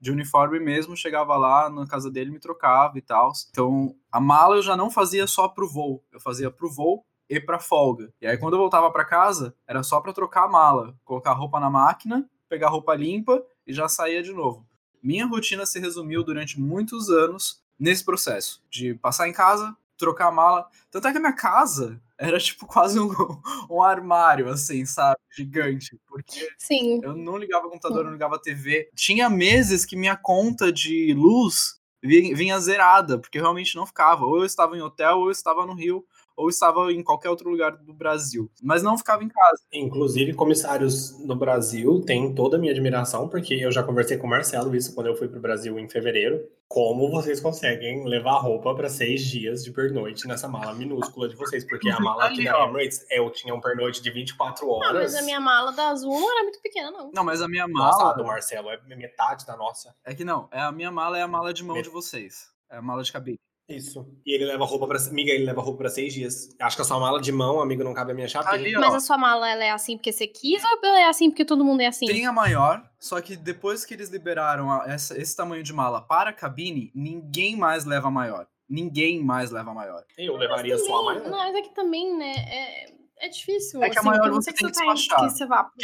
[0.00, 3.32] de uniforme mesmo, chegava lá na casa dele, me trocava e tal.
[3.50, 7.40] Então, a mala eu já não fazia só pro voo, eu fazia pro voo e
[7.40, 8.12] pra folga.
[8.20, 11.34] E aí quando eu voltava pra casa, era só pra trocar a mala, colocar a
[11.34, 14.64] roupa na máquina, pegar a roupa limpa e já saía de novo.
[15.02, 20.32] Minha rotina se resumiu durante muitos anos nesse processo de passar em casa, trocar a
[20.32, 20.68] mala.
[20.90, 23.08] Tanto é que a minha casa era tipo quase um,
[23.70, 25.18] um armário, assim, sabe?
[25.30, 25.98] Gigante.
[26.06, 27.00] Porque Sim.
[27.02, 28.90] eu não ligava computador, não ligava TV.
[28.94, 34.24] Tinha meses que minha conta de luz vi- vinha zerada, porque eu realmente não ficava.
[34.24, 36.04] Ou eu estava em hotel, ou eu estava no Rio,
[36.36, 38.50] ou estava em qualquer outro lugar do Brasil.
[38.62, 39.62] Mas não ficava em casa.
[39.72, 44.30] Inclusive, comissários no Brasil têm toda a minha admiração, porque eu já conversei com o
[44.30, 46.46] Marcelo isso quando eu fui pro Brasil em fevereiro.
[46.68, 51.64] Como vocês conseguem levar roupa para seis dias de pernoite nessa mala minúscula de vocês?
[51.64, 52.66] Porque a mala aqui da.
[52.66, 54.92] Emirates, eu tinha um pernoite de 24 Não, horas.
[55.12, 57.10] mas a minha mala da Azul não era muito pequena, não.
[57.14, 58.16] Não, mas a minha Nossa, a mala.
[58.16, 59.94] do Marcelo é metade da nossa.
[60.04, 62.48] É que não, é a minha mala é a mala de mão de vocês.
[62.68, 63.38] É a mala de cabine.
[63.68, 64.06] Isso.
[64.24, 64.98] E ele leva roupa pra.
[64.98, 66.48] Amiga, ele leva roupa pra seis dias.
[66.60, 68.52] Acho que a sua mala de mão, amigo, não cabe a minha chapinha.
[68.54, 68.72] Ali.
[68.74, 71.44] Mas a sua mala, ela é assim porque você quis ou ela é assim porque
[71.44, 72.06] todo mundo é assim?
[72.06, 76.00] Tem a maior, só que depois que eles liberaram a- essa- esse tamanho de mala
[76.00, 78.46] para a cabine, ninguém mais leva a maior.
[78.68, 80.04] Ninguém mais leva a maior.
[80.16, 81.30] Eu levaria só a Também- maior.
[81.30, 82.86] Não, mas é que também, né, é,
[83.26, 83.82] é difícil.
[83.82, 85.18] É que a assim, maior porque não você tem que despachar.
[85.24, 85.74] que você vá pro.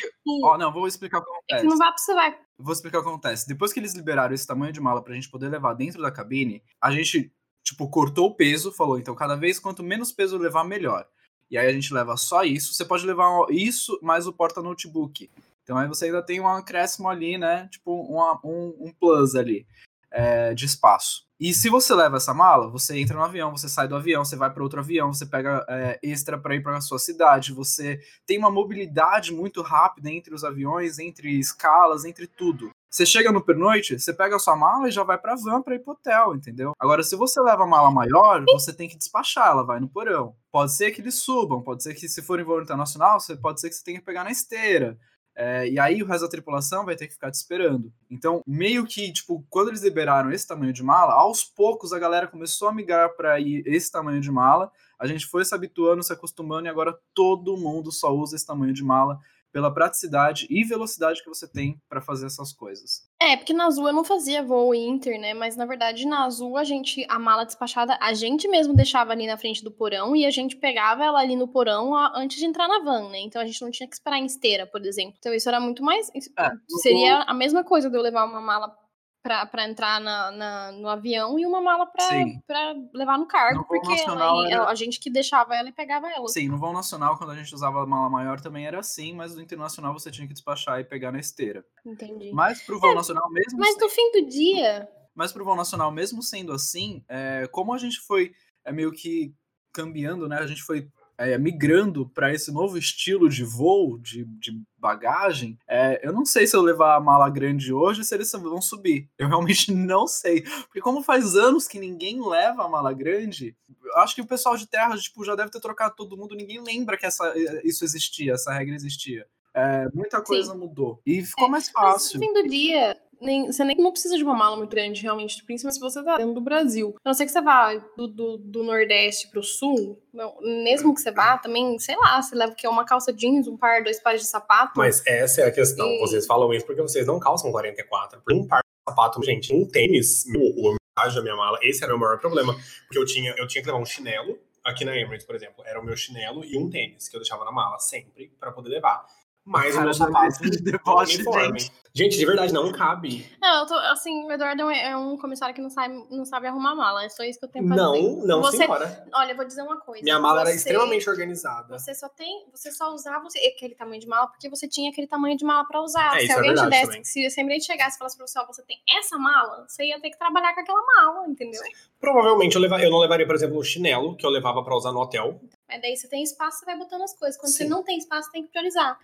[0.45, 1.63] Ó, não, vou explicar o que É acontece.
[1.63, 2.39] que não vá pra você vai.
[2.59, 3.49] Vou explicar o que acontece.
[3.49, 6.63] Depois que eles liberaram esse tamanho de mala pra gente poder levar dentro da cabine,
[6.81, 11.07] a gente, tipo, cortou o peso, falou, então cada vez quanto menos peso levar, melhor.
[11.51, 12.73] E aí a gente leva só isso.
[12.73, 15.31] Você pode levar isso mais o porta-notebook.
[15.63, 17.69] Então aí você ainda tem um acréscimo ali, né?
[17.71, 19.67] Tipo, uma- um, um plus ali
[20.11, 21.27] é, de espaço.
[21.39, 24.37] E se você leva essa mala, você entra no avião, você sai do avião, você
[24.37, 28.39] vai para outro avião, você pega é, extra para ir para sua cidade, você tem
[28.39, 32.71] uma mobilidade muito rápida entre os aviões, entre escalas, entre tudo.
[32.93, 35.75] Você chega no pernoite, você pega a sua mala e já vai pra van pra
[35.75, 36.73] ir pro hotel, entendeu?
[36.79, 40.37] Agora, se você leva a mala maior, você tem que despachar, ela vai no porão.
[40.51, 43.63] Pode ser que eles subam, pode ser que se for em voo internacional, você pode
[43.63, 44.99] ser que você tenha que pegar na esteira.
[45.35, 47.91] É, e aí o resto da tripulação vai ter que ficar te esperando.
[48.11, 52.29] Então, meio que, tipo, quando eles liberaram esse tamanho de mala, aos poucos a galera
[52.29, 54.71] começou a migrar para esse tamanho de mala.
[54.99, 58.75] A gente foi se habituando, se acostumando, e agora todo mundo só usa esse tamanho
[58.75, 59.19] de mala
[59.53, 63.03] pela praticidade e velocidade que você tem para fazer essas coisas.
[63.21, 65.35] É, porque na Azul eu não fazia voo Inter, né?
[65.35, 69.27] Mas na verdade na Azul a gente, a mala despachada, a gente mesmo deixava ali
[69.27, 72.67] na frente do porão e a gente pegava ela ali no porão antes de entrar
[72.67, 73.21] na van, né?
[73.21, 75.15] Então a gente não tinha que esperar em esteira, por exemplo.
[75.19, 76.11] Então isso era muito mais.
[76.39, 76.51] É,
[76.81, 78.82] seria a mesma coisa de eu levar uma mala
[79.23, 83.93] para entrar na, na, no avião e uma mala para levar no cargo, no porque
[84.01, 84.65] ela, era...
[84.67, 86.27] a gente que deixava ela e pegava ela.
[86.29, 89.35] Sim, no voo nacional, quando a gente usava a mala maior, também era assim, mas
[89.35, 91.65] no internacional você tinha que despachar e pegar na esteira.
[91.87, 92.33] Entendi.
[92.33, 93.59] Mas pro voo é, nacional mesmo.
[93.59, 94.89] Mas no fim do dia.
[95.15, 98.33] Mas pro voo nacional, mesmo sendo assim, é, como a gente foi
[98.65, 99.33] é, meio que
[99.73, 100.39] cambiando, né?
[100.39, 100.89] A gente foi
[101.31, 106.47] é, migrando para esse novo estilo de voo, de, de bagagem, é, eu não sei
[106.47, 109.09] se eu levar a mala grande hoje, se eles vão subir.
[109.19, 110.43] Eu realmente não sei.
[110.43, 113.57] Porque como faz anos que ninguém leva a mala grande,
[113.97, 116.97] acho que o pessoal de terra tipo, já deve ter trocado todo mundo, ninguém lembra
[116.97, 117.33] que essa,
[117.65, 119.27] isso existia, essa regra existia.
[119.55, 120.59] É, muita coisa Sim.
[120.59, 121.01] mudou.
[121.05, 122.19] E ficou é, mais fácil.
[122.19, 125.03] Mas no fim do dia, nem, você nem não precisa de uma mala muito grande,
[125.03, 126.95] realmente, principalmente se você tá dentro do Brasil.
[127.05, 131.01] A não ser que você vá do, do, do Nordeste pro Sul, não, mesmo que
[131.01, 134.01] você vá, também, sei lá, você leva que é uma calça jeans, um par, dois
[134.01, 134.73] pares de sapato.
[134.77, 135.87] Mas essa é a questão.
[135.87, 136.01] E...
[136.01, 138.21] Vocês falam isso porque vocês não calçam 44.
[138.21, 141.99] Por um par de sapato, gente, um tênis, o a minha mala, esse era o
[141.99, 142.55] maior problema.
[142.85, 145.81] Porque eu tinha, eu tinha que levar um chinelo, aqui na Emirates, por exemplo, era
[145.81, 149.05] o meu chinelo e um tênis que eu deixava na mala sempre para poder levar
[149.45, 151.73] mais o meu sapato de deboche, gente.
[151.95, 153.31] Gente, de verdade, não cabe.
[153.39, 156.75] Não, eu tô, assim, o Eduardo é um comissário que não sabe, não sabe arrumar
[156.75, 157.05] mala.
[157.05, 158.27] É só isso que eu tenho pra não, dizer.
[158.27, 159.07] Não, você, senhora.
[159.13, 160.03] Olha, eu vou dizer uma coisa.
[160.03, 161.79] Minha mala você, era extremamente organizada.
[161.79, 165.37] Você só tem, você só usava aquele tamanho de mala porque você tinha aquele tamanho
[165.37, 166.17] de mala pra usar.
[166.17, 167.05] É, se é alguém é te desse, também.
[167.05, 170.01] se, se alguém chegasse e falasse pra você, ó, você tem essa mala, você ia
[170.01, 171.63] ter que trabalhar com aquela mala, entendeu?
[171.63, 171.73] Sim.
[172.01, 174.93] Provavelmente eu, levar, eu não levaria, por exemplo, o chinelo que eu levava pra usar
[174.93, 175.39] no hotel.
[175.69, 177.39] Mas daí você tem espaço, você vai botando as coisas.
[177.39, 177.59] Quando Sim.
[177.59, 178.99] você não tem espaço, tem que priorizar.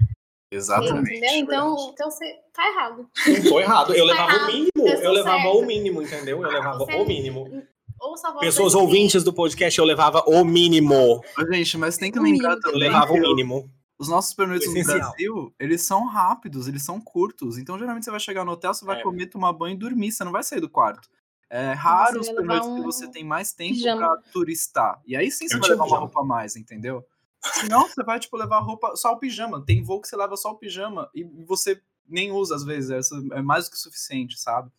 [0.51, 1.17] Exatamente.
[1.17, 1.43] Entendeu?
[1.43, 3.09] Então, então você tá errado.
[3.27, 3.95] Não tô errado.
[3.95, 4.49] Eu tá levava errado.
[4.49, 4.71] o mínimo.
[4.77, 5.59] Eu, eu levava certo.
[5.59, 6.43] o mínimo, entendeu?
[6.43, 7.65] Eu levava o mínimo.
[8.41, 11.21] Pessoas ouvintes do podcast, eu levava o mínimo.
[11.51, 12.73] Gente, mas tem que lembrar também.
[12.73, 13.71] Eu levava o mínimo.
[13.99, 17.59] Os nossos pernoites no Brasil, eles são rápidos, eles são curtos.
[17.59, 19.03] Então, geralmente, você vai chegar no hotel, você vai é.
[19.03, 20.13] comer, tomar banho e dormir.
[20.13, 21.09] Você não vai sair do quarto.
[21.51, 22.77] É raro os pernoites um...
[22.77, 24.07] que você tem mais tempo pijama.
[24.07, 25.01] pra turistar.
[25.07, 27.05] E aí sim você eu vai levar uma roupa a mais, entendeu?
[27.43, 29.65] Senão você vai, tipo, levar roupa, só o pijama.
[29.65, 33.11] Tem voo que você leva só o pijama e você nem usa às vezes.
[33.33, 34.71] É mais do que suficiente, sabe?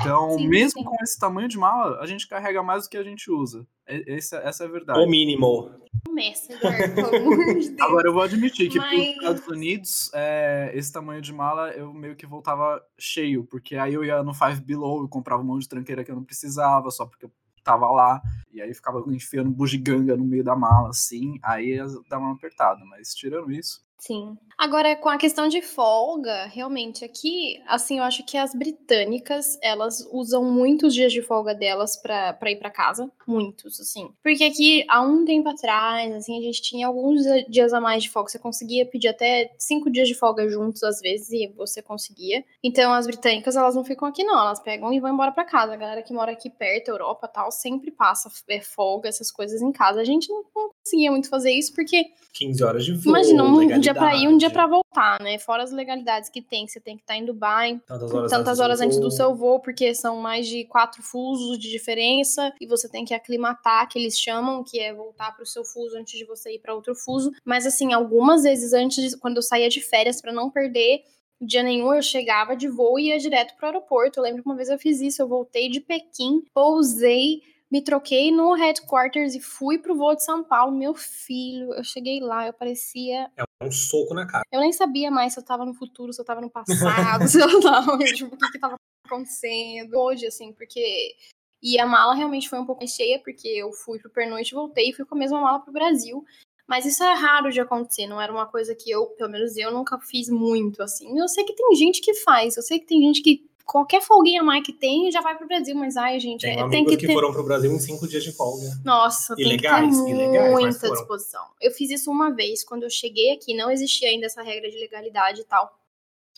[0.00, 0.84] Então, sim, mesmo sim.
[0.84, 3.66] com esse tamanho de mala, a gente carrega mais do que a gente usa.
[3.86, 5.00] Essa, essa é a verdade.
[5.00, 5.70] O mínimo.
[6.06, 7.80] Começa, Eduardo, pelo amor de Deus.
[7.80, 8.90] Agora, eu vou admitir que Mas...
[8.90, 13.76] para os Estados Unidos, é, esse tamanho de mala, eu meio que voltava cheio, porque
[13.76, 16.24] aí eu ia no Five Below, eu comprava um monte de tranqueira que eu não
[16.24, 17.32] precisava, só porque eu
[17.66, 21.76] tava lá, e aí ficava enfiando bugiganga no meio da mala, assim, aí
[22.08, 24.36] dava uma apertada, mas tirando isso, Sim.
[24.58, 30.08] Agora, com a questão de folga, realmente, aqui, assim, eu acho que as britânicas, elas
[30.10, 33.10] usam muitos dias de folga delas pra, ir para casa.
[33.26, 34.10] Muitos, assim.
[34.22, 38.08] Porque aqui, há um tempo atrás, assim, a gente tinha alguns dias a mais de
[38.08, 38.30] folga.
[38.30, 42.42] Você conseguia pedir até cinco dias de folga juntos, às vezes, e você conseguia.
[42.64, 44.40] Então, as britânicas, elas não ficam aqui, não.
[44.40, 45.74] Elas pegam e vão embora para casa.
[45.74, 49.70] A galera que mora aqui perto, Europa tal, sempre passa é, folga, essas coisas em
[49.70, 50.00] casa.
[50.00, 52.06] A gente não, não conseguia muito fazer isso, porque...
[52.32, 55.38] 15 horas de voo, Imagina, um dia pra ir, um dia pra voltar, né?
[55.38, 58.30] Fora as legalidades que tem, que você tem que estar tá em Dubai tantas horas,
[58.30, 61.70] tantas antes, horas do antes do seu voo, porque são mais de quatro fusos de
[61.70, 65.96] diferença e você tem que aclimatar, que eles chamam, que é voltar pro seu fuso
[65.96, 67.32] antes de você ir para outro fuso.
[67.44, 71.02] Mas assim, algumas vezes antes, de, quando eu saía de férias para não perder
[71.40, 74.18] dia nenhum eu chegava de voo e ia direto pro aeroporto.
[74.18, 78.30] Eu lembro que uma vez eu fiz isso, eu voltei de Pequim, pousei me troquei
[78.30, 80.76] no headquarters e fui pro voo de São Paulo.
[80.76, 83.30] Meu filho, eu cheguei lá, eu parecia.
[83.36, 84.44] É um soco na cara.
[84.52, 87.40] Eu nem sabia mais se eu tava no futuro, se eu tava no passado, se
[87.40, 87.98] eu tava.
[87.98, 89.98] Tipo, o que, que tava acontecendo.
[89.98, 91.16] Hoje, assim, porque.
[91.62, 94.90] E a mala realmente foi um pouco mais cheia, porque eu fui pro pernoite, voltei
[94.90, 96.24] e fui com a mesma mala pro Brasil.
[96.68, 99.72] Mas isso é raro de acontecer, não era uma coisa que eu, pelo menos eu,
[99.72, 101.18] nunca fiz muito, assim.
[101.18, 104.42] Eu sei que tem gente que faz, eu sei que tem gente que qualquer folguinha
[104.42, 107.06] mais que tem já vai pro Brasil, mas ai, gente, tem, é, tem que, que
[107.08, 107.12] ter...
[107.12, 108.68] foram pro Brasil em cinco dias de folga.
[108.84, 111.42] Nossa, ilegais, tem ilegais, muita disposição.
[111.60, 114.78] Eu fiz isso uma vez, quando eu cheguei aqui, não existia ainda essa regra de
[114.78, 115.76] legalidade e tal.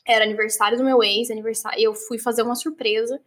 [0.07, 3.21] Era aniversário do meu ex, aniversário, eu fui fazer uma surpresa.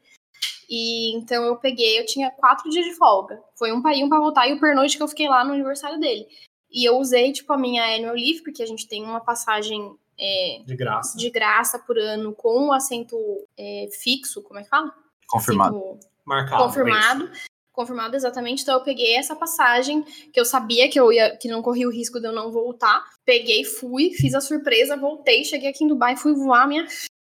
[0.67, 3.39] E então eu peguei, eu tinha quatro dias de folga.
[3.55, 5.53] Foi um para ir, um pra voltar, e o pernoite que eu fiquei lá no
[5.53, 6.25] aniversário dele.
[6.71, 10.61] E eu usei, tipo, a minha annual leave, porque a gente tem uma passagem é,
[10.63, 11.17] de graça.
[11.17, 13.17] De graça por ano com o assento
[13.57, 14.93] é, fixo, como é que fala?
[15.27, 15.77] Confirmado.
[15.77, 16.63] Assento Marcado.
[16.63, 17.25] confirmado.
[17.25, 18.61] É confirmado exatamente.
[18.61, 21.91] Então eu peguei essa passagem que eu sabia que eu ia, que não corria o
[21.91, 23.03] risco de eu não voltar.
[23.25, 26.85] Peguei, fui, fiz a surpresa, voltei, cheguei aqui em Dubai, fui voar minha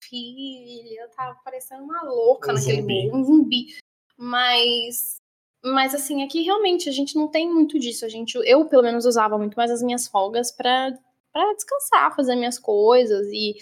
[0.02, 1.02] filha.
[1.02, 3.10] Eu tava parecendo uma louca Um naquele zumbi.
[3.10, 3.66] um zumbi.
[4.18, 5.16] Mas
[5.64, 8.04] mas assim, aqui realmente a gente não tem muito disso.
[8.04, 10.92] A gente, eu pelo menos usava muito mais as minhas folgas para
[11.34, 13.56] para descansar, fazer minhas coisas e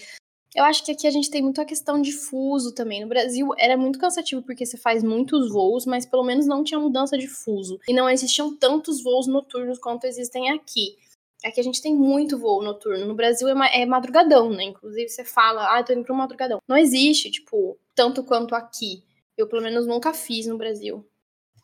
[0.54, 3.00] eu acho que aqui a gente tem muito a questão de fuso também.
[3.00, 6.78] No Brasil era muito cansativo porque você faz muitos voos, mas pelo menos não tinha
[6.78, 7.78] mudança de fuso.
[7.88, 10.98] E não existiam tantos voos noturnos quanto existem aqui.
[11.42, 13.06] Aqui a gente tem muito voo noturno.
[13.06, 14.64] No Brasil é, é madrugadão, né?
[14.64, 16.58] Inclusive você fala, ah, tô indo um madrugadão.
[16.68, 19.02] Não existe, tipo, tanto quanto aqui.
[19.36, 21.04] Eu pelo menos nunca fiz no Brasil.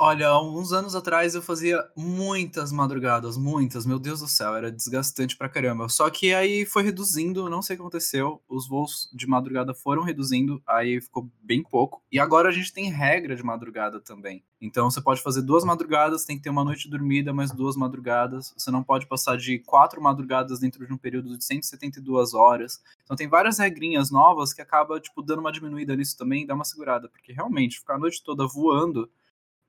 [0.00, 5.36] Olha, uns anos atrás eu fazia muitas madrugadas, muitas, meu Deus do céu, era desgastante
[5.36, 5.88] pra caramba.
[5.88, 10.04] Só que aí foi reduzindo, não sei o que aconteceu, os voos de madrugada foram
[10.04, 12.00] reduzindo, aí ficou bem pouco.
[12.12, 14.44] E agora a gente tem regra de madrugada também.
[14.60, 18.54] Então você pode fazer duas madrugadas, tem que ter uma noite dormida, mais duas madrugadas.
[18.56, 22.80] Você não pode passar de quatro madrugadas dentro de um período de 172 horas.
[23.02, 26.64] Então tem várias regrinhas novas que acaba tipo dando uma diminuída nisso também, dá uma
[26.64, 29.10] segurada, porque realmente ficar a noite toda voando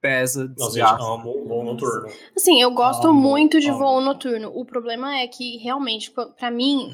[0.02, 1.04] pesa, desgasta.
[1.04, 2.08] amo o voo noturno.
[2.36, 3.80] Assim, eu gosto Amo, muito de amo.
[3.80, 4.52] voo noturno.
[4.56, 6.92] O problema é que, realmente, pra mim,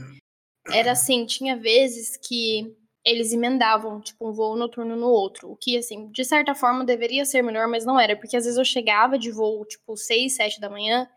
[0.69, 2.75] era assim, tinha vezes que
[3.05, 5.51] eles emendavam, tipo, um voo noturno no outro.
[5.51, 8.15] O que, assim, de certa forma deveria ser melhor, mas não era.
[8.15, 11.07] Porque às vezes eu chegava de voo, tipo, 6, 7 da manhã,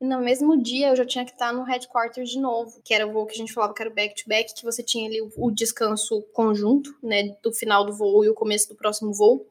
[0.00, 3.06] e no mesmo dia eu já tinha que estar no headquarters de novo, que era
[3.06, 5.30] o voo que a gente falava que era o back-to-back, que você tinha ali o,
[5.36, 9.46] o descanso conjunto, né, do final do voo e o começo do próximo voo.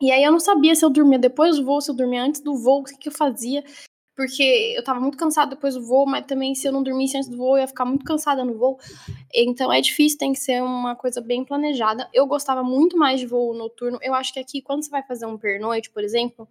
[0.00, 2.40] E aí eu não sabia se eu dormia depois do voo, se eu dormia antes
[2.40, 3.62] do voo, o que, que eu fazia.
[4.16, 7.28] Porque eu tava muito cansada depois do voo, mas também se eu não dormisse antes
[7.28, 8.78] do voo, eu ia ficar muito cansada no voo.
[9.32, 12.08] Então é difícil, tem que ser uma coisa bem planejada.
[12.12, 13.98] Eu gostava muito mais de voo noturno.
[14.02, 16.48] Eu acho que aqui, quando você vai fazer um pernoite, por exemplo,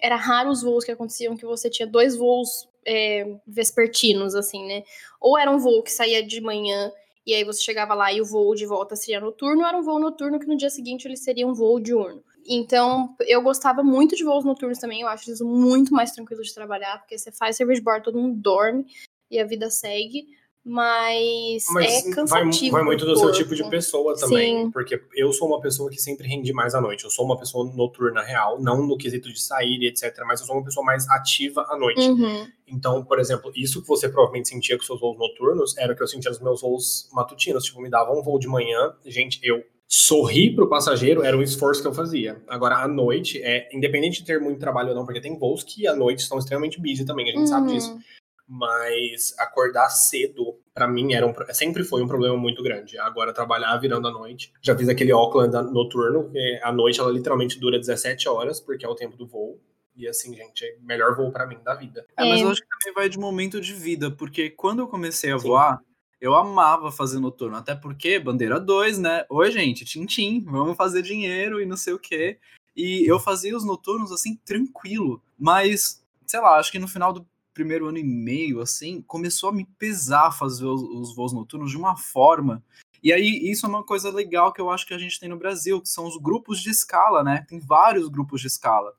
[0.00, 4.82] era raro os voos que aconteciam que você tinha dois voos é, vespertinos, assim, né?
[5.20, 6.90] Ou era um voo que saía de manhã
[7.26, 9.98] e aí você chegava lá e o voo de volta seria noturno, era um voo
[9.98, 12.22] noturno que no dia seguinte ele seria um voo diurno.
[12.46, 16.52] Então, eu gostava muito de voos noturnos também, eu acho isso muito mais tranquilo de
[16.52, 18.86] trabalhar, porque você faz service board, todo mundo dorme
[19.30, 20.26] e a vida segue,
[20.64, 22.72] mas, Mas é vai, cansativo.
[22.72, 24.64] vai muito pro do seu tipo de pessoa também.
[24.64, 24.70] Sim.
[24.70, 27.04] Porque eu sou uma pessoa que sempre rende mais à noite.
[27.04, 30.16] Eu sou uma pessoa noturna real, não no quesito de sair e etc.
[30.26, 32.00] Mas eu sou uma pessoa mais ativa à noite.
[32.00, 32.46] Uhum.
[32.66, 36.02] Então, por exemplo, isso que você provavelmente sentia com seus voos noturnos era o que
[36.02, 37.64] eu sentia nos meus voos matutinos.
[37.64, 41.82] Tipo, me dava um voo de manhã, gente, eu sorrir pro passageiro era um esforço
[41.82, 42.42] que eu fazia.
[42.48, 45.86] Agora, à noite, é independente de ter muito trabalho ou não, porque tem voos que
[45.86, 47.74] à noite estão extremamente busy também, a gente sabe Uhum.
[47.74, 47.98] disso.
[48.46, 52.98] Mas acordar cedo, pra mim, era um, sempre foi um problema muito grande.
[52.98, 54.52] Agora, trabalhar virando à noite.
[54.60, 58.88] Já fiz aquele Auckland noturno, que a noite ela literalmente dura 17 horas, porque é
[58.88, 59.58] o tempo do voo.
[59.96, 62.04] E assim, gente, é o melhor voo pra mim da vida.
[62.16, 62.44] É, mas É.
[62.44, 65.48] eu acho que também vai de momento de vida, porque quando eu comecei a Sim.
[65.48, 65.78] voar,
[66.20, 69.24] eu amava fazer noturno, até porque bandeira 2, né?
[69.30, 72.38] Oi, gente, tchim-tchim, vamos fazer dinheiro e não sei o quê.
[72.76, 77.24] E eu fazia os noturnos assim, tranquilo, mas, sei lá, acho que no final do
[77.54, 81.76] primeiro ano e meio, assim, começou a me pesar fazer os, os voos noturnos de
[81.76, 82.62] uma forma.
[83.02, 85.38] E aí, isso é uma coisa legal que eu acho que a gente tem no
[85.38, 87.46] Brasil, que são os grupos de escala, né?
[87.48, 88.92] Tem vários grupos de escala.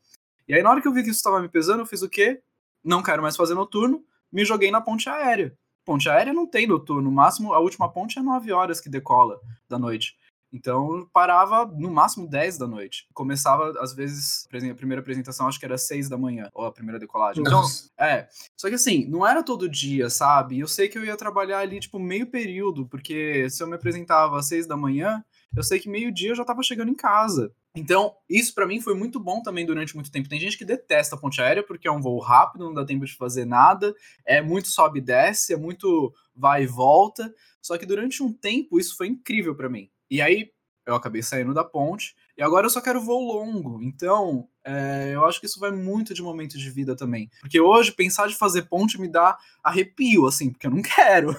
[0.48, 2.10] E aí, na hora que eu vi que isso estava me pesando, eu fiz o
[2.10, 2.42] quê?
[2.84, 5.58] Não quero mais fazer noturno, me joguei na ponte aérea.
[5.84, 9.40] Ponte aérea não tem noturno, no máximo a última ponte é 9 horas que decola
[9.70, 10.16] da noite.
[10.52, 13.08] Então eu parava no máximo 10 da noite.
[13.14, 17.00] Começava, às vezes, a primeira apresentação acho que era 6 da manhã, ou a primeira
[17.00, 17.42] decolagem.
[17.42, 17.90] Então, Nossa.
[18.00, 18.28] é.
[18.56, 20.60] Só que assim, não era todo dia, sabe?
[20.60, 24.40] Eu sei que eu ia trabalhar ali, tipo, meio período, porque se eu me apresentava
[24.40, 25.24] às 6 da manhã,
[25.56, 27.52] eu sei que meio-dia eu já tava chegando em casa.
[27.76, 30.30] Então, isso pra mim foi muito bom também durante muito tempo.
[30.30, 33.06] Tem gente que detesta a ponte aérea porque é um voo rápido, não dá tempo
[33.06, 33.94] de fazer nada,
[34.26, 37.34] é muito sobe e desce, é muito vai e volta.
[37.62, 39.90] Só que durante um tempo isso foi incrível pra mim.
[40.10, 40.52] E aí
[40.86, 43.82] eu acabei saindo da ponte e agora eu só quero voo longo.
[43.82, 47.30] Então, é, eu acho que isso vai muito de momento de vida também.
[47.40, 51.36] Porque hoje pensar de fazer ponte me dá arrepio, assim, porque eu não quero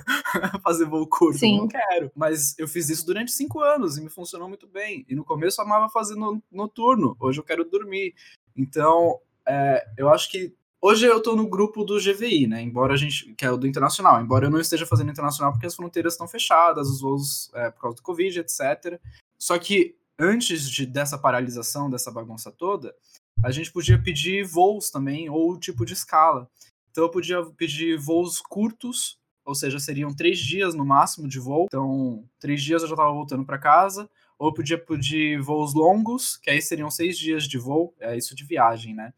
[0.62, 1.57] fazer voo curto, Sim.
[1.57, 2.11] eu não quero.
[2.14, 5.05] Mas eu fiz isso durante cinco anos e me funcionou muito bem.
[5.09, 8.14] E no começo eu amava fazer no, noturno, hoje eu quero dormir.
[8.57, 10.55] Então, é, eu acho que
[10.87, 12.62] hoje eu tô no grupo do GVI, né?
[12.62, 15.66] Embora a gente, que é o do internacional, embora eu não esteja fazendo internacional porque
[15.66, 19.01] as fronteiras estão fechadas, os voos é, por causa do Covid, etc.
[19.37, 22.95] Só que antes de, dessa paralisação, dessa bagunça toda,
[23.43, 26.49] a gente podia pedir voos também, ou tipo de escala.
[26.91, 31.66] Então eu podia pedir voos curtos ou seja, seriam três dias no máximo de voo.
[31.66, 34.11] Então, três dias eu já estava voltando para casa.
[34.37, 38.45] Ou podia pedir voos longos, que aí seriam seis dias de voo, é isso de
[38.45, 39.14] viagem, né?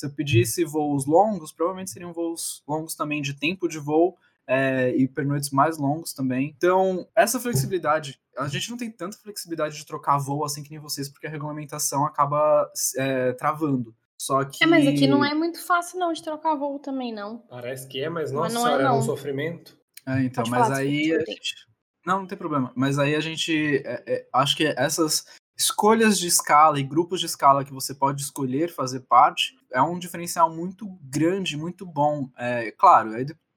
[0.00, 4.96] Se eu pedisse voos longos, provavelmente seriam voos longos também de tempo de voo é,
[4.96, 6.54] e pernoites mais longos também.
[6.56, 10.80] Então, essa flexibilidade, a gente não tem tanta flexibilidade de trocar voo assim que nem
[10.80, 13.94] vocês, porque a regulamentação acaba é, travando.
[14.18, 14.64] Só que.
[14.64, 17.36] É, mas aqui não é muito fácil não de trocar voo também, não.
[17.50, 18.94] Parece que é, mas nossa mas não senhora, é, não.
[18.94, 19.78] é um sofrimento.
[20.08, 21.12] É, então, Pode mas falar, aí.
[21.12, 21.54] A gente...
[22.06, 22.72] Não, não tem problema.
[22.74, 23.82] Mas aí a gente.
[23.84, 25.26] É, é, acho que essas
[25.58, 29.98] escolhas de escala e grupos de escala que você pode escolher fazer parte é um
[29.98, 32.28] diferencial muito grande, muito bom.
[32.36, 33.10] É, claro,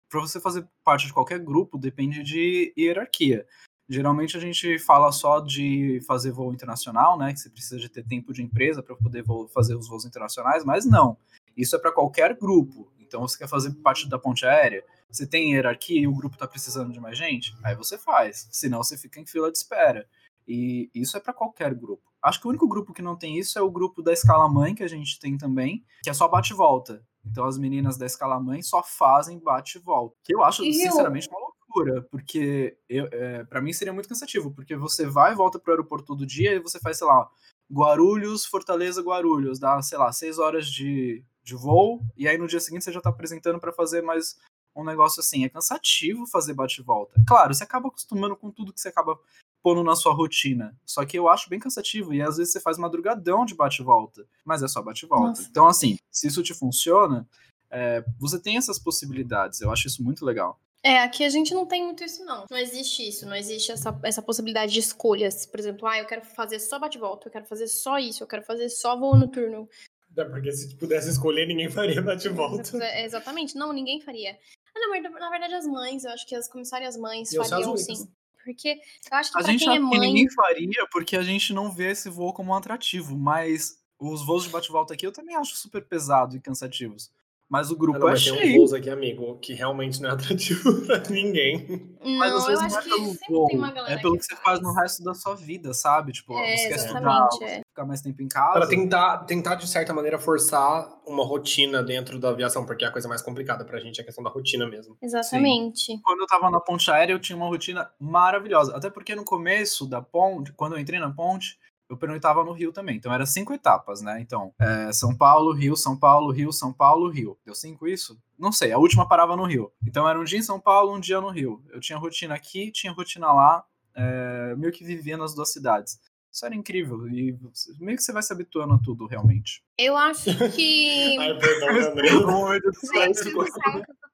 [0.10, 3.46] para você fazer parte de qualquer grupo depende de hierarquia.
[3.90, 7.34] Geralmente a gente fala só de fazer voo internacional, né?
[7.34, 10.86] Que você precisa de ter tempo de empresa para poder fazer os voos internacionais, mas
[10.86, 11.18] não.
[11.56, 12.92] Isso é para qualquer grupo.
[13.00, 16.48] Então você quer fazer parte da ponte aérea, você tem hierarquia e o grupo está
[16.48, 18.48] precisando de mais gente, aí você faz.
[18.52, 20.08] Senão você fica em fila de espera.
[20.48, 22.12] E isso é para qualquer grupo.
[22.22, 24.74] Acho que o único grupo que não tem isso é o grupo da escala mãe
[24.74, 27.06] que a gente tem também, que é só bate volta.
[27.26, 30.16] Então as meninas da escala mãe só fazem bate volta.
[30.24, 31.38] Que eu acho, e sinceramente, eu...
[31.38, 35.72] uma loucura, porque é, para mim seria muito cansativo, porque você vai e volta pro
[35.72, 37.30] aeroporto todo dia e você faz, sei lá,
[37.72, 42.60] Guarulhos, Fortaleza, Guarulhos, dá, sei lá, seis horas de, de voo, e aí no dia
[42.60, 44.38] seguinte você já tá apresentando para fazer mais
[44.76, 45.44] um negócio assim.
[45.44, 47.22] É cansativo fazer bate-volta.
[47.28, 49.18] Claro, você acaba acostumando com tudo que você acaba
[49.64, 50.78] pondo na sua rotina.
[50.86, 52.14] Só que eu acho bem cansativo.
[52.14, 54.28] E às vezes você faz madrugadão de bate-volta.
[54.44, 55.42] Mas é só bate-volta.
[55.50, 57.28] Então, assim, se isso te funciona,
[57.72, 59.62] é, você tem essas possibilidades.
[59.62, 60.60] Eu acho isso muito legal.
[60.86, 62.46] É, aqui a gente não tem muito isso, não.
[62.52, 65.46] Não existe isso, não existe essa, essa possibilidade de escolhas.
[65.46, 68.44] Por exemplo, ah, eu quero fazer só bate-volta, eu quero fazer só isso, eu quero
[68.44, 69.70] fazer só voo noturno.
[70.16, 72.78] É porque se pudesse escolher, ninguém faria bate-volta.
[72.84, 74.38] É, exatamente, não, ninguém faria.
[74.76, 78.06] Ah, não, na verdade, as mães, eu acho que as comissárias mães eu fariam sim.
[78.44, 78.80] Porque
[79.12, 80.00] eu acho que a gente quem é mãe...
[80.00, 84.44] ninguém faria porque a gente não vê esse voo como um atrativo, mas os voos
[84.44, 87.12] de bate-volta aqui eu também acho super pesado e cansativos.
[87.50, 88.40] Mas o grupo não, é cheio.
[88.40, 91.96] Tem um voos aqui, amigo, que realmente não é atrativo pra ninguém.
[92.04, 95.14] Não, mas às vezes não é pelo é pelo que, você faz no resto da
[95.14, 96.12] sua vida, sabe?
[96.12, 97.62] Tipo, é, você quer estudar, é.
[97.68, 98.54] ficar mais tempo em casa.
[98.54, 102.92] Para tentar, tentar, de certa maneira, forçar uma rotina dentro da aviação, porque é a
[102.92, 104.98] coisa mais complicada pra gente é a questão da rotina mesmo.
[105.02, 105.82] Exatamente.
[105.82, 106.00] Sim.
[106.04, 108.76] Quando eu tava na ponte aérea, eu tinha uma rotina maravilhosa.
[108.76, 111.60] Até porque no começo da ponte, quando eu entrei na ponte,
[111.94, 112.98] eu pernoitava no Rio também.
[112.98, 114.20] Então era cinco etapas, né?
[114.22, 117.38] Então, é, São Paulo, Rio, São Paulo, Rio, São Paulo, Rio.
[117.46, 118.20] Deu cinco isso?
[118.38, 119.72] Não sei, a última parava no Rio.
[119.86, 121.64] Então era um dia em São Paulo, um dia no Rio.
[121.72, 123.64] Eu tinha rotina aqui, tinha rotina lá,
[123.96, 126.00] é, meio que vivia nas duas cidades.
[126.34, 127.08] Isso era incrível.
[127.08, 127.38] E
[127.80, 129.64] meio que você vai se habituando a tudo, realmente.
[129.78, 131.16] Eu acho que.
[131.22, 132.10] Ai, perdão, André.
[132.10, 133.32] Gente,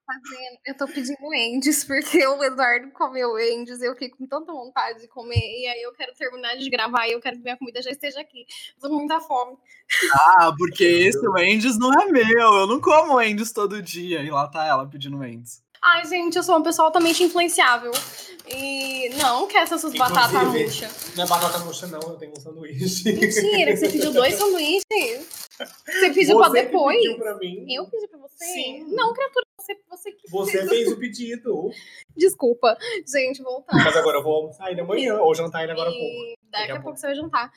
[0.10, 0.60] fazendo.
[0.66, 5.08] Eu tô pedindo Endes, porque o Eduardo comeu Endes, eu fiquei com tanta vontade de
[5.08, 7.92] comer, e aí eu quero terminar de gravar e eu quero que minha comida já
[7.92, 8.46] esteja aqui.
[8.82, 9.56] tô com muita fome.
[10.12, 14.48] Ah, porque esse Endes não é meu, eu não como Endes todo dia, e lá
[14.48, 15.64] tá ela pedindo Endes.
[15.82, 17.92] Ai, gente, eu sou uma pessoa altamente influenciável.
[18.48, 21.16] E não quer essas suas batatas murchas.
[21.16, 23.12] Não é batata murcha, não, eu tenho um sanduíche.
[23.12, 24.84] Mentira, você pediu dois sanduíches?
[24.90, 26.98] Você pediu você pra depois?
[26.98, 27.66] Pediu pra mim.
[27.74, 28.44] Eu pedi pra você?
[28.46, 28.86] Sim.
[28.96, 31.70] Não, criatura, você, você que Você fez o pedido.
[32.18, 32.76] Desculpa.
[33.08, 33.76] Gente, voltar.
[33.76, 36.08] Mas agora eu vou almoçar ele amanhã, ou jantar ele agora há pouco.
[36.08, 37.52] Daqui, daqui a, a pouco você vai jantar.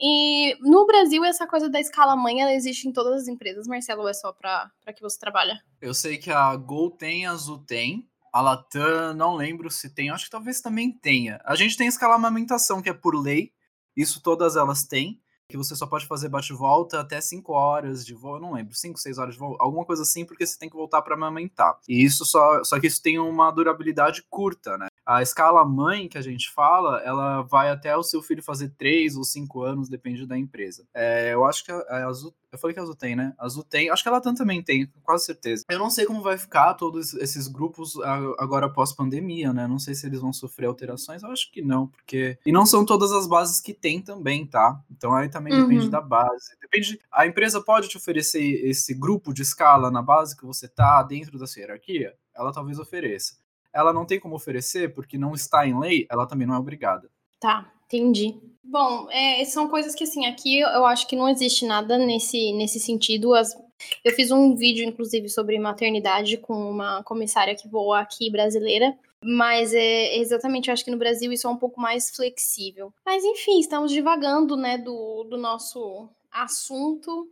[0.00, 4.02] E no Brasil, essa coisa da escala mãe, ela existe em todas as empresas, Marcelo,
[4.02, 5.62] ou é só para que você trabalha?
[5.80, 8.08] Eu sei que a Gol tem, a Azul tem.
[8.32, 11.40] A Latam, não lembro se tem, acho que talvez também tenha.
[11.44, 13.52] A gente tem escala amamentação, que é por lei,
[13.96, 18.36] isso todas elas têm, que você só pode fazer bate-volta até 5 horas de voo,
[18.36, 20.76] eu não lembro, 5, 6 horas de voo, alguma coisa assim, porque você tem que
[20.76, 21.76] voltar para amamentar.
[21.88, 24.86] E isso só, só que isso tem uma durabilidade curta, né?
[25.10, 29.16] A escala mãe que a gente fala, ela vai até o seu filho fazer 3
[29.16, 30.86] ou 5 anos, depende da empresa.
[30.94, 33.32] É, eu acho que a, a Azul eu falei que a Azul tem, né?
[33.38, 33.90] A Azul tem.
[33.90, 35.64] Acho que a Latam também tem, com quase certeza.
[35.70, 37.96] Eu não sei como vai ficar todos esses grupos
[38.38, 39.68] agora pós-pandemia, né?
[39.68, 41.22] Não sei se eles vão sofrer alterações.
[41.22, 42.38] Eu acho que não, porque.
[42.44, 44.80] E não são todas as bases que tem também, tá?
[44.90, 45.68] Então aí também uhum.
[45.68, 46.56] depende da base.
[46.60, 47.00] Depende.
[47.12, 51.38] A empresa pode te oferecer esse grupo de escala na base que você tá dentro
[51.38, 52.16] da sua hierarquia?
[52.34, 53.34] Ela talvez ofereça.
[53.72, 57.10] Ela não tem como oferecer porque não está em lei, ela também não é obrigada.
[57.38, 58.38] Tá, entendi.
[58.62, 62.78] Bom, é, são coisas que, assim, aqui eu acho que não existe nada nesse, nesse
[62.78, 63.34] sentido.
[63.34, 63.56] As,
[64.04, 68.96] eu fiz um vídeo, inclusive, sobre maternidade com uma comissária que voa aqui, brasileira.
[69.22, 72.92] Mas é exatamente, eu acho que no Brasil isso é um pouco mais flexível.
[73.04, 77.28] Mas enfim, estamos divagando, né, do, do nosso assunto.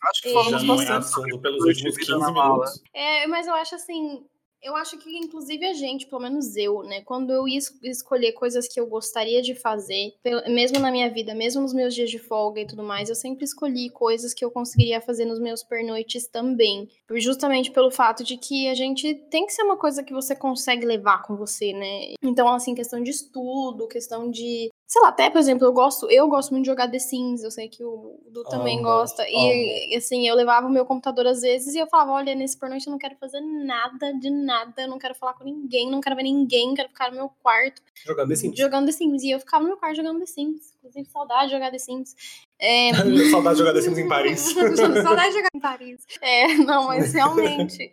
[0.00, 0.92] Acho que falamos é, bastante.
[0.92, 2.82] É assunto pelos últimos 15 minutos.
[2.92, 4.24] É, mas eu acho assim,
[4.64, 7.02] Eu acho que, inclusive, a gente, pelo menos eu, né?
[7.02, 10.14] Quando eu ia escolher coisas que eu gostaria de fazer,
[10.48, 13.44] mesmo na minha vida, mesmo nos meus dias de folga e tudo mais, eu sempre
[13.44, 16.88] escolhi coisas que eu conseguiria fazer nos meus pernoites também.
[17.16, 20.86] Justamente pelo fato de que a gente tem que ser uma coisa que você consegue
[20.86, 22.14] levar com você, né?
[22.22, 26.28] Então, assim, questão de estudo, questão de sei lá, até, por exemplo, eu gosto, eu
[26.28, 29.24] gosto muito de jogar The Sims, eu sei que o Du também gosta.
[29.28, 32.58] E, e, assim, eu levava o meu computador às vezes e eu falava, olha, nesse
[32.58, 36.00] pernoite eu não quero fazer nada de nada, eu não quero falar com ninguém, não
[36.00, 37.82] quero ver ninguém, quero ficar no meu quarto.
[38.06, 38.58] Jogando The Sims.
[38.58, 39.22] Jogando The Sims.
[39.22, 40.74] E eu ficava no meu quarto jogando The Sims.
[40.78, 42.14] Inclusive, saudade de jogar The Sims.
[42.58, 42.90] É...
[43.30, 44.40] saudade de jogar The Sims em Paris.
[44.52, 46.06] saudade de jogar em Paris.
[46.20, 47.90] É, não, mas realmente.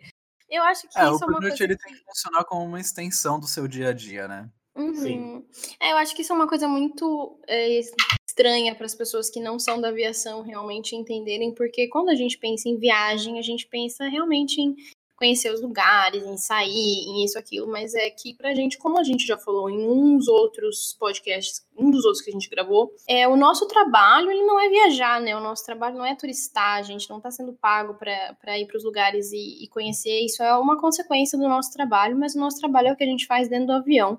[0.48, 1.64] Eu acho que é, isso o é uma coisa.
[1.64, 4.50] ele tem que funcionar como uma extensão do seu dia a dia, né?
[4.74, 5.44] Uhum.
[5.78, 7.80] É, eu acho que isso é uma coisa muito é,
[8.26, 12.38] estranha para as pessoas que não são da aviação realmente entenderem, porque quando a gente
[12.38, 14.74] pensa em viagem, a gente pensa realmente em
[15.22, 19.04] conhecer os lugares, em sair, em isso, aquilo, mas é que pra gente, como a
[19.04, 23.28] gente já falou em uns outros podcasts, um dos outros que a gente gravou, é
[23.28, 25.36] o nosso trabalho, ele não é viajar, né?
[25.36, 28.76] O nosso trabalho não é turistar, a gente não tá sendo pago para ir para
[28.76, 32.58] os lugares e, e conhecer, isso é uma consequência do nosso trabalho, mas o nosso
[32.58, 34.18] trabalho é o que a gente faz dentro do avião.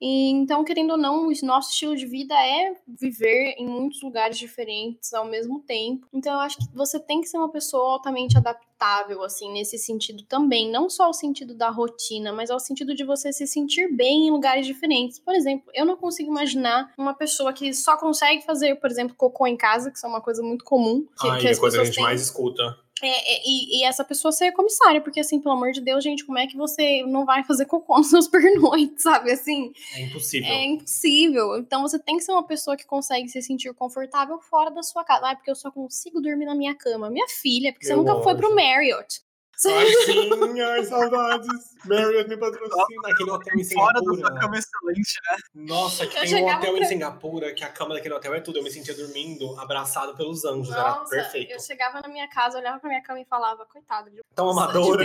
[0.00, 4.38] E, então, querendo ou não, o nosso estilo de vida é viver em muitos lugares
[4.38, 6.06] diferentes ao mesmo tempo.
[6.12, 10.22] Então, eu acho que você tem que ser uma pessoa altamente adaptável, assim, nesse sentido
[10.24, 10.70] também.
[10.70, 14.30] Não só o sentido da rotina, mas ao sentido de você se sentir bem em
[14.30, 15.18] lugares diferentes.
[15.18, 19.46] Por exemplo, eu não consigo imaginar uma pessoa que só consegue fazer, por exemplo, cocô
[19.46, 21.06] em casa, que isso é uma coisa muito comum.
[21.20, 22.04] Que, Ai, que é coisa que a gente têm.
[22.04, 22.62] mais escuta.
[23.02, 26.24] É, é, e, e, essa pessoa ser comissária, porque assim, pelo amor de Deus, gente,
[26.24, 29.30] como é que você não vai fazer cocô nos seus pernoites, sabe?
[29.30, 29.72] Assim.
[29.94, 30.48] É impossível.
[30.48, 31.56] É impossível.
[31.58, 35.04] Então você tem que ser uma pessoa que consegue se sentir confortável fora da sua
[35.04, 35.30] casa.
[35.30, 37.10] Ah, porque eu só consigo dormir na minha cama.
[37.10, 38.22] Minha filha, porque Meu você nunca anjo.
[38.22, 39.20] foi pro Marriott.
[39.66, 41.76] Ai, saudades.
[41.84, 43.08] Marriott me patrocina.
[43.08, 43.92] Aquele hotel em Singapura.
[43.98, 45.36] Fora da sua cama excelente, né?
[45.54, 46.82] Nossa, que eu tem um hotel pra...
[46.82, 48.58] em Singapura que a cama daquele hotel é tudo.
[48.58, 50.70] Eu me sentia dormindo, abraçado pelos anjos.
[50.70, 51.52] Nossa, era perfeito.
[51.52, 55.04] Eu chegava na minha casa, olhava pra minha cama e falava, coitado de Tão amadora.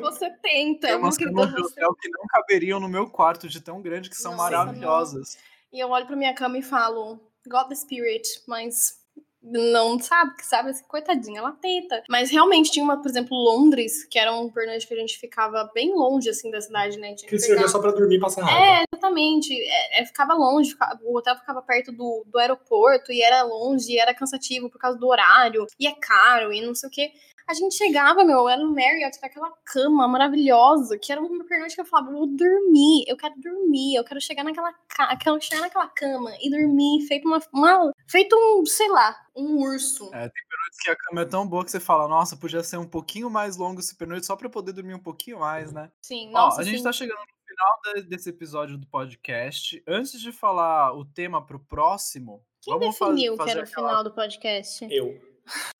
[0.00, 0.86] Você tenta.
[0.88, 4.16] Tem umas camas de hotel que não caberiam no meu quarto, de tão grande que
[4.16, 5.36] são Nossa, maravilhosas.
[5.36, 5.78] Não.
[5.78, 9.04] E eu olho pra minha cama e falo, God the Spirit, mas
[9.46, 12.02] não sabe, que sabe, assim, coitadinha, ela tenta.
[12.08, 15.70] Mas realmente tinha uma, por exemplo, Londres, que era um pernoite que a gente ficava
[15.72, 17.14] bem longe, assim, da cidade, né?
[17.14, 18.60] Tinha que servia só pra dormir e passar raiva.
[18.60, 19.54] É, exatamente.
[19.54, 23.92] É, é, ficava longe, ficava, o hotel ficava perto do, do aeroporto, e era longe,
[23.92, 27.12] e era cansativo por causa do horário, e é caro, e não sei o quê.
[27.48, 31.80] A gente chegava, meu, era no Marriott, naquela cama maravilhosa, que era uma pernoite que
[31.80, 34.74] eu falava, eu vou dormir, eu quero dormir, eu quero chegar naquela,
[35.22, 40.06] quero chegar naquela cama e dormir, feito uma, uma feito um, sei lá, um urso.
[40.06, 42.78] É, tem pernoites que a cama é tão boa que você fala, nossa, podia ser
[42.78, 45.88] um pouquinho mais longo esse pernoite só pra eu poder dormir um pouquinho mais, né?
[46.02, 46.82] Sim, nossa, Ó, a gente sim.
[46.84, 49.80] tá chegando no final desse episódio do podcast.
[49.86, 53.88] Antes de falar o tema pro próximo, Quem vamos definiu fazer que era o aquela...
[53.88, 54.88] final do podcast?
[54.90, 55.35] Eu.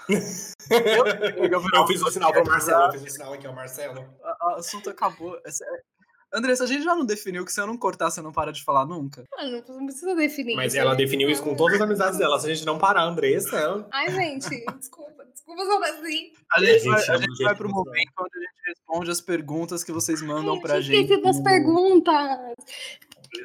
[0.08, 0.20] Eu,
[1.50, 4.04] eu, eu fiz o sinal pro Marcelo, eu fiz o sinal aqui ao Marcelo.
[4.42, 5.38] O assunto acabou.
[6.32, 8.62] Andressa, a gente já não definiu que se eu não cortar, você não para de
[8.62, 9.24] falar nunca?
[9.36, 10.56] Mano, não precisa definir.
[10.56, 12.38] Mas ela definiu isso com todas as amizades dela.
[12.38, 13.56] Se a gente não parar, Andressa.
[13.56, 13.88] Ela...
[13.92, 14.48] Ai, gente,
[14.78, 15.24] desculpa.
[15.32, 16.32] Desculpa só assim.
[16.52, 19.20] A gente, a gente vai, a gente vai pro momento onde a gente responde as
[19.20, 21.02] perguntas que vocês mandam Ai, pra gente.
[21.04, 22.14] Esqueci das perguntas.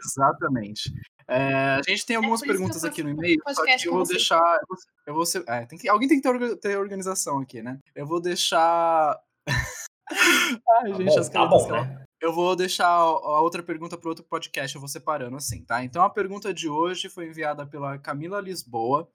[0.05, 0.91] Exatamente.
[1.32, 4.59] É, a gente tem algumas é perguntas aqui no e-mail, só que eu vou deixar.
[5.07, 7.79] Eu vou ser, é, tem que, alguém tem que ter, ter organização aqui, né?
[7.95, 9.17] Eu vou deixar.
[10.11, 12.05] Ai, tá gente, bom, as tá bom, né?
[12.19, 15.82] Eu vou deixar a outra pergunta para outro podcast, eu vou separando assim, tá?
[15.86, 19.09] Então a pergunta de hoje foi enviada pela Camila Lisboa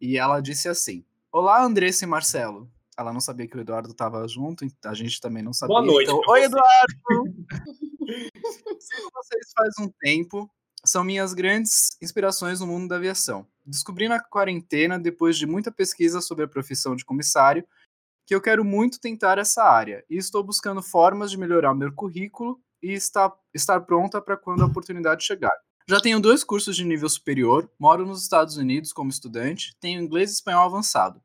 [0.00, 2.68] e ela disse assim: Olá, Andressa e Marcelo.
[2.98, 5.76] Ela não sabia que o Eduardo estava junto, a gente também não sabia.
[5.76, 6.10] Boa noite.
[6.10, 6.94] Então, Oi, Eduardo!
[8.80, 10.50] Sigo vocês faz um tempo,
[10.90, 13.46] são minhas grandes inspirações no mundo da aviação.
[13.64, 17.66] Descobri na quarentena, depois de muita pesquisa sobre a profissão de comissário,
[18.26, 22.60] que eu quero muito tentar essa área e estou buscando formas de melhorar meu currículo
[22.82, 25.52] e estar, estar pronta para quando a oportunidade chegar.
[25.88, 30.30] Já tenho dois cursos de nível superior, moro nos Estados Unidos como estudante, tenho inglês
[30.30, 31.20] e espanhol avançado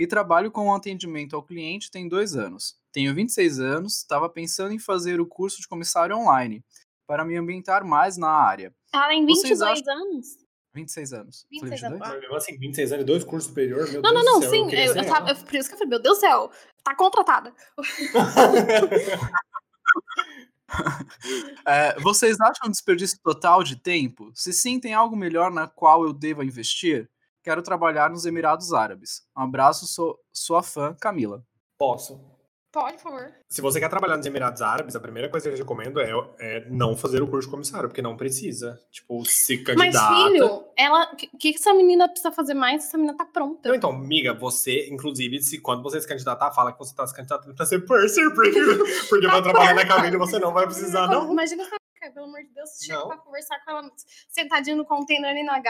[0.00, 2.74] e trabalho com atendimento ao cliente tem dois anos.
[2.90, 6.64] Tenho 26 anos, estava pensando em fazer o curso de comissário online
[7.06, 8.74] para me ambientar mais na área.
[8.92, 9.94] Ela tem 22 acham...
[9.94, 10.38] anos?
[10.74, 11.46] 26 anos.
[11.50, 12.00] 26 anos.
[12.20, 14.70] Mesmo assim, 26 anos e dois cursos superiores, meu não, Deus Não, não, céu, sim.
[14.72, 16.50] Eu, eu tava, eu, por isso que eu falei, meu Deus do céu,
[16.84, 17.52] tá contratada.
[21.66, 24.30] é, vocês acham um desperdício total de tempo?
[24.34, 27.10] Se sim, tem algo melhor na qual eu deva investir?
[27.42, 29.22] Quero trabalhar nos Emirados Árabes.
[29.36, 31.44] Um abraço, sou sua fã, Camila.
[31.76, 32.29] Posso.
[32.72, 33.32] Pode, por favor.
[33.48, 36.64] Se você quer trabalhar nos Emirados Árabes, a primeira coisa que eu recomendo é, é
[36.70, 38.80] não fazer o curso de comissário, porque não precisa.
[38.92, 40.14] Tipo, se Mas, candidata.
[40.14, 41.10] filho, ela.
[41.12, 42.84] O que, que essa menina precisa fazer mais?
[42.84, 43.60] Essa menina tá pronta.
[43.60, 47.14] Então, então, amiga, você, inclusive, se quando você se candidatar, fala que você tá se
[47.14, 48.60] candidatando pra ser purser, porque,
[49.08, 51.32] porque pra trabalhar na cabine você não vai precisar, não.
[51.32, 51.74] Imagina essa
[52.14, 53.08] pelo amor de Deus, chega Não.
[53.08, 53.90] pra conversar com ela
[54.26, 55.60] sentadinho no container ali na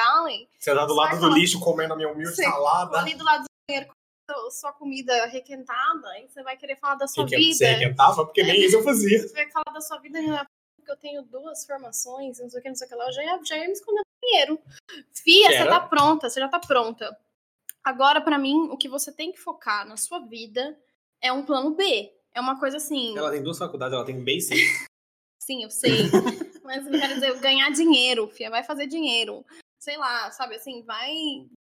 [0.59, 2.45] Você tá do lado do lixo comendo a minha humilde Sim.
[2.45, 2.99] salada.
[2.99, 3.91] ali do lado do banheiro
[4.51, 7.55] sua comida requentada, e você vai querer falar da sua Que que vida.
[7.57, 9.21] você arrebentava, porque nem isso eu fazia.
[9.23, 12.63] Você vai falar da sua vida, Renata, porque eu tenho duas formações, não sei o
[12.63, 13.07] que, não sei o que lá.
[13.07, 14.61] Eu já ia, já ia me esconder no banheiro.
[15.15, 15.71] Fia, você Era?
[15.71, 17.17] tá pronta, você já tá pronta.
[17.83, 20.79] Agora, pra mim, o que você tem que focar na sua vida
[21.23, 22.13] é um plano B.
[22.35, 23.17] É uma coisa assim.
[23.17, 24.57] Ela tem duas faculdades, ela tem bem sim.
[25.39, 25.91] Sim, eu sei.
[26.63, 29.45] Mas eu quero dizer, ganhar dinheiro, Fia, vai fazer dinheiro.
[29.81, 31.11] Sei lá, sabe assim, vai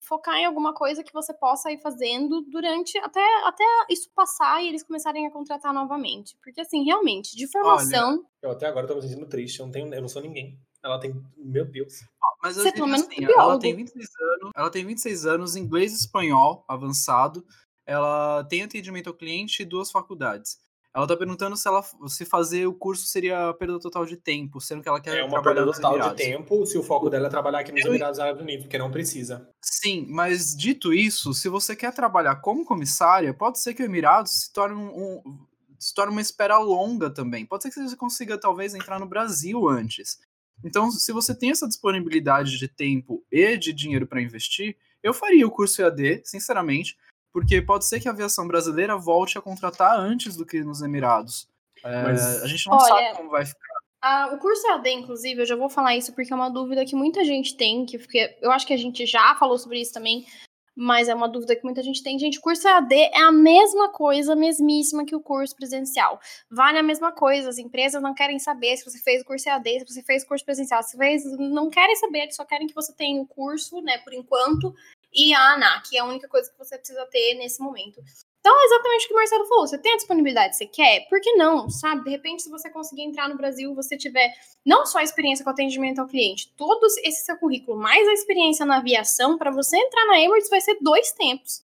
[0.02, 4.68] focar em alguma coisa que você possa ir fazendo durante até, até isso passar e
[4.68, 6.38] eles começarem a contratar novamente.
[6.44, 8.26] Porque, assim, realmente, de formação.
[8.42, 10.60] Eu até agora tô me sentindo triste, eu não, tenho, eu não sou ninguém.
[10.84, 11.14] Ela tem.
[11.38, 12.02] Meu Deus.
[12.44, 15.26] Mas eu Você digo pelo menos assim, é ela tem 26 anos, ela tem 26
[15.26, 17.46] anos, inglês e espanhol avançado.
[17.86, 20.60] Ela tem atendimento ao cliente e duas faculdades.
[20.96, 24.82] Ela tá perguntando se ela se fazer o curso seria perda total de tempo, sendo
[24.82, 27.60] que ela quer É uma perda total de tempo se o foco dela é trabalhar
[27.60, 29.48] aqui nos Eu- Emirados Árabes Unidos, porque não precisa.
[29.62, 34.32] Sim, mas dito isso, se você quer trabalhar como comissária, pode ser que o Emirados
[34.32, 35.46] se torne um, um-
[35.78, 37.46] se torne uma espera longa também.
[37.46, 40.20] Pode ser que você consiga talvez entrar no Brasil antes.
[40.66, 45.48] Então, se você tem essa disponibilidade de tempo e de dinheiro para investir, eu faria
[45.48, 46.98] o curso EAD, sinceramente,
[47.32, 51.48] porque pode ser que a aviação brasileira volte a contratar antes do que nos Emirados.
[51.84, 53.80] É, Mas- a gente não Olha, sabe como vai ficar.
[54.02, 56.96] Ah, o curso EAD, inclusive, eu já vou falar isso porque é uma dúvida que
[56.96, 60.26] muita gente tem, que porque eu acho que a gente já falou sobre isso também,
[60.74, 62.18] mas é uma dúvida que muita gente tem.
[62.18, 66.18] Gente, o curso EAD é a mesma coisa, mesmíssima que o curso presencial.
[66.50, 69.80] Vale a mesma coisa, as empresas não querem saber se você fez o curso EAD,
[69.82, 72.68] se você fez o curso presencial, se você fez, não querem saber, eles só querem
[72.68, 74.74] que você tenha o curso, né, por enquanto,
[75.14, 78.02] e a ANAC, que é a única coisa que você precisa ter nesse momento.
[78.40, 79.68] Então, é exatamente o que o Marcelo falou.
[79.68, 81.08] Você tem a disponibilidade, você quer?
[81.10, 81.70] Por que não?
[81.70, 82.06] Sabe?
[82.06, 84.34] De repente, se você conseguir entrar no Brasil, você tiver
[84.66, 88.66] não só a experiência com atendimento ao cliente, todo esse seu currículo, mais a experiência
[88.66, 91.64] na aviação, para você entrar na Emirates vai ser dois tempos.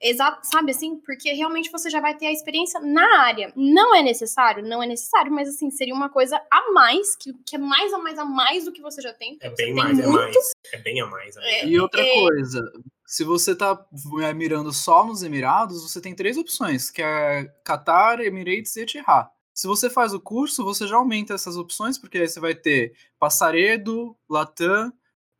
[0.00, 0.96] Exato, sabe assim?
[0.96, 3.52] Porque realmente você já vai ter a experiência na área.
[3.56, 4.62] Não é necessário?
[4.62, 7.98] Não é necessário, mas assim, seria uma coisa a mais, que, que é mais a
[7.98, 9.38] mais a mais do que você já tem.
[9.40, 10.52] É bem tem mais, é muito mais.
[10.72, 11.36] É bem a mais.
[11.36, 11.66] É.
[11.66, 12.14] E outra É.
[12.20, 12.60] coisa,
[13.06, 13.82] se você tá
[14.22, 19.28] é, mirando só nos Emirados, você tem três opções, que é Qatar, Emirates e Etihad.
[19.54, 22.92] Se você faz o curso, você já aumenta essas opções, porque aí você vai ter
[23.20, 24.92] Passaredo, Latam,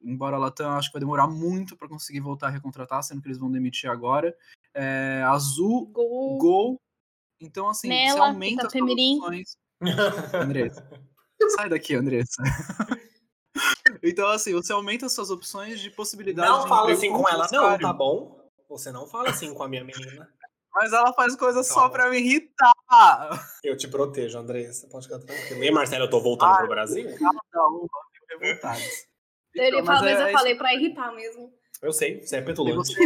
[0.05, 3.29] embora a Latam acho que vai demorar muito para conseguir voltar a recontratar, sendo que
[3.29, 4.37] eles vão demitir agora.
[4.75, 6.39] É, Azul, Gol.
[6.39, 6.81] Gol.
[7.41, 9.19] Então, assim, você Nela, aumenta as suas Itapemirim.
[9.19, 9.57] opções.
[10.35, 10.89] Andressa.
[11.57, 12.43] Sai daqui, Andressa.
[14.03, 17.47] Então, assim, você aumenta as suas opções de possibilidade Não de fala assim com ela,
[17.53, 18.39] não, tá bom?
[18.69, 20.29] Você não fala assim com a minha menina.
[20.75, 21.91] Mas ela faz coisas só Calma.
[21.91, 22.73] pra me irritar.
[23.63, 24.89] Eu te protejo, Andressa.
[24.89, 25.63] Pode ficar tranquilo.
[25.63, 27.05] E Marcelo, eu tô voltando Ah, pro Brasil?
[27.17, 29.07] Cada uma fica revoltadas.
[29.55, 31.53] Ele Então, fala, mas mas é- eu é falei pra irritar mesmo.
[31.83, 32.95] Eu sei, você é E petulante.
[32.95, 33.03] você,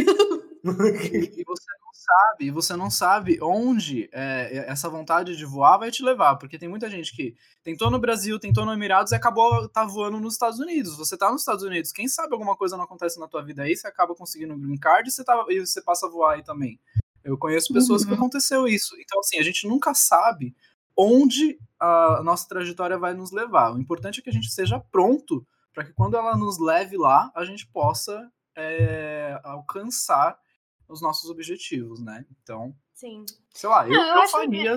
[1.36, 5.90] e você não sabe, e você não sabe onde é, essa vontade de voar vai
[5.90, 9.68] te levar, porque tem muita gente que tentou no Brasil, tentou no Emirados e acabou
[9.68, 10.96] tá voando nos Estados Unidos.
[10.96, 13.76] Você tá nos Estados Unidos, quem sabe alguma coisa não acontece na tua vida aí,
[13.76, 16.42] você acaba conseguindo um green card e você, tá, e você passa a voar aí
[16.44, 16.78] também.
[17.24, 18.16] Eu conheço pessoas que Uhum.
[18.16, 18.94] aconteceu isso.
[19.00, 20.54] Então, assim, a gente nunca sabe
[20.96, 23.72] onde a nossa trajetória vai nos levar.
[23.74, 25.46] O importante é que a gente esteja pronto
[25.78, 30.36] para que quando ela nos leve lá, a gente possa é, alcançar
[30.88, 32.26] os nossos objetivos, né?
[32.42, 33.24] Então, Sim.
[33.54, 34.76] sei lá, eu, Não, eu eu acho faria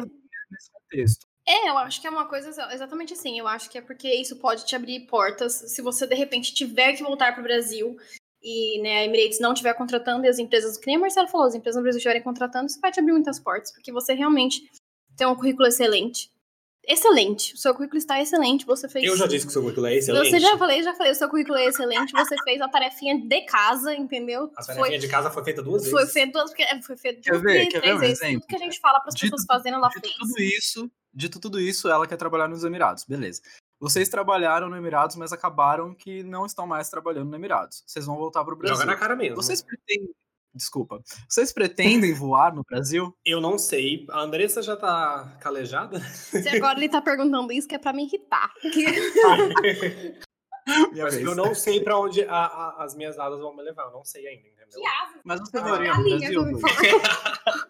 [0.52, 1.26] nesse contexto.
[1.43, 3.39] É, eu acho que é uma coisa exa- exatamente assim.
[3.39, 5.54] Eu acho que é porque isso pode te abrir portas.
[5.54, 7.97] Se você de repente tiver que voltar para o Brasil
[8.39, 11.47] e né, a Emirates não estiver contratando e as empresas, que nem o Marcelo falou,
[11.47, 14.70] as empresas no Brasil estiverem contratando, isso vai te abrir muitas portas, porque você realmente
[15.18, 16.30] tem um currículo excelente.
[16.88, 17.53] Excelente.
[17.53, 18.65] O seu currículo está excelente.
[18.65, 19.05] Você fez.
[19.05, 20.29] Eu já disse que o seu currículo é excelente.
[20.29, 22.11] Você já falei, já falei, o seu currículo é excelente.
[22.11, 24.51] Você fez a tarefinha de casa, entendeu?
[24.55, 26.13] A tarefinha de casa foi feita duas foi vezes.
[26.13, 27.51] feito duas, porque- é, foi feito Quer duas, ver?
[27.53, 28.21] três Quer ver um vezes.
[28.21, 28.41] exemplo?
[28.41, 30.15] Tudo que a gente fala para as pessoas fazendo, ela Dito fez.
[30.17, 33.41] tudo isso, dito tudo isso, ela quer trabalhar nos Emirados, beleza.
[33.79, 37.84] Vocês trabalharam no Emirados, mas acabaram que não estão mais trabalhando no Emirados.
[37.88, 38.75] Vocês vão voltar pro Brasil.
[38.75, 39.36] Joga na cara mesmo.
[39.36, 40.13] Vocês pretendem,
[40.54, 43.14] desculpa, vocês pretendem voar no Brasil?
[43.26, 44.06] Eu não sei.
[44.10, 45.99] A Andressa já tá calejada?
[46.02, 48.52] Se agora ele tá perguntando isso, que é pra me irritar.
[51.26, 53.84] Eu não sei pra onde a- a- as minhas asas vão me levar.
[53.86, 54.68] Eu não sei ainda, entendeu?
[54.80, 55.20] Que asa.
[55.24, 56.43] Mas você Ah, voaria no Brasil?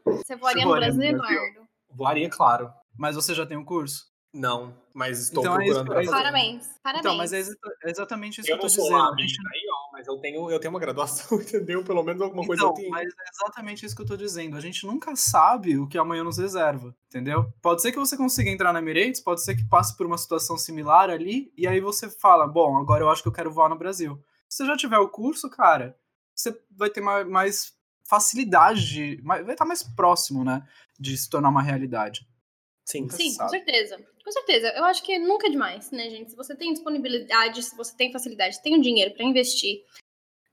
[0.06, 1.04] Você voaria no Brasil?
[1.04, 1.62] Eduardo?
[1.90, 2.72] Voaria, claro.
[2.98, 4.12] Mas você já tem um curso?
[4.34, 6.12] Não, mas estou Então é isso, procurando é pra isso.
[6.12, 6.24] fazer.
[6.24, 6.68] Parabéns.
[6.84, 7.06] Parabéns.
[7.06, 7.40] Então, mas é
[7.84, 8.90] é exatamente isso Eu que eu tô dizendo.
[8.98, 9.71] lá, A gente menina, aí, ó,
[10.02, 11.84] mas eu tenho, eu tenho uma graduação, entendeu?
[11.84, 12.90] Pelo menos alguma coisa Então, eu tenho.
[12.90, 14.58] mas é exatamente isso que eu tô dizendo.
[14.58, 17.54] A gente nunca sabe o que amanhã nos reserva, entendeu?
[17.62, 20.58] Pode ser que você consiga entrar na Emirates, pode ser que passe por uma situação
[20.58, 23.78] similar ali, e aí você fala, bom, agora eu acho que eu quero voar no
[23.78, 24.20] Brasil.
[24.50, 25.96] Se você já tiver o curso, cara,
[26.36, 27.74] você vai ter ma- mais
[28.04, 30.68] facilidade, de, vai estar mais próximo, né,
[31.00, 32.28] de se tornar uma realidade.
[32.84, 33.08] Sim.
[33.10, 33.98] Sim, com certeza.
[34.24, 34.68] Com certeza.
[34.76, 36.32] Eu acho que nunca é demais, né, gente?
[36.32, 39.82] Se você tem disponibilidade, se você tem facilidade, se tem o dinheiro pra investir,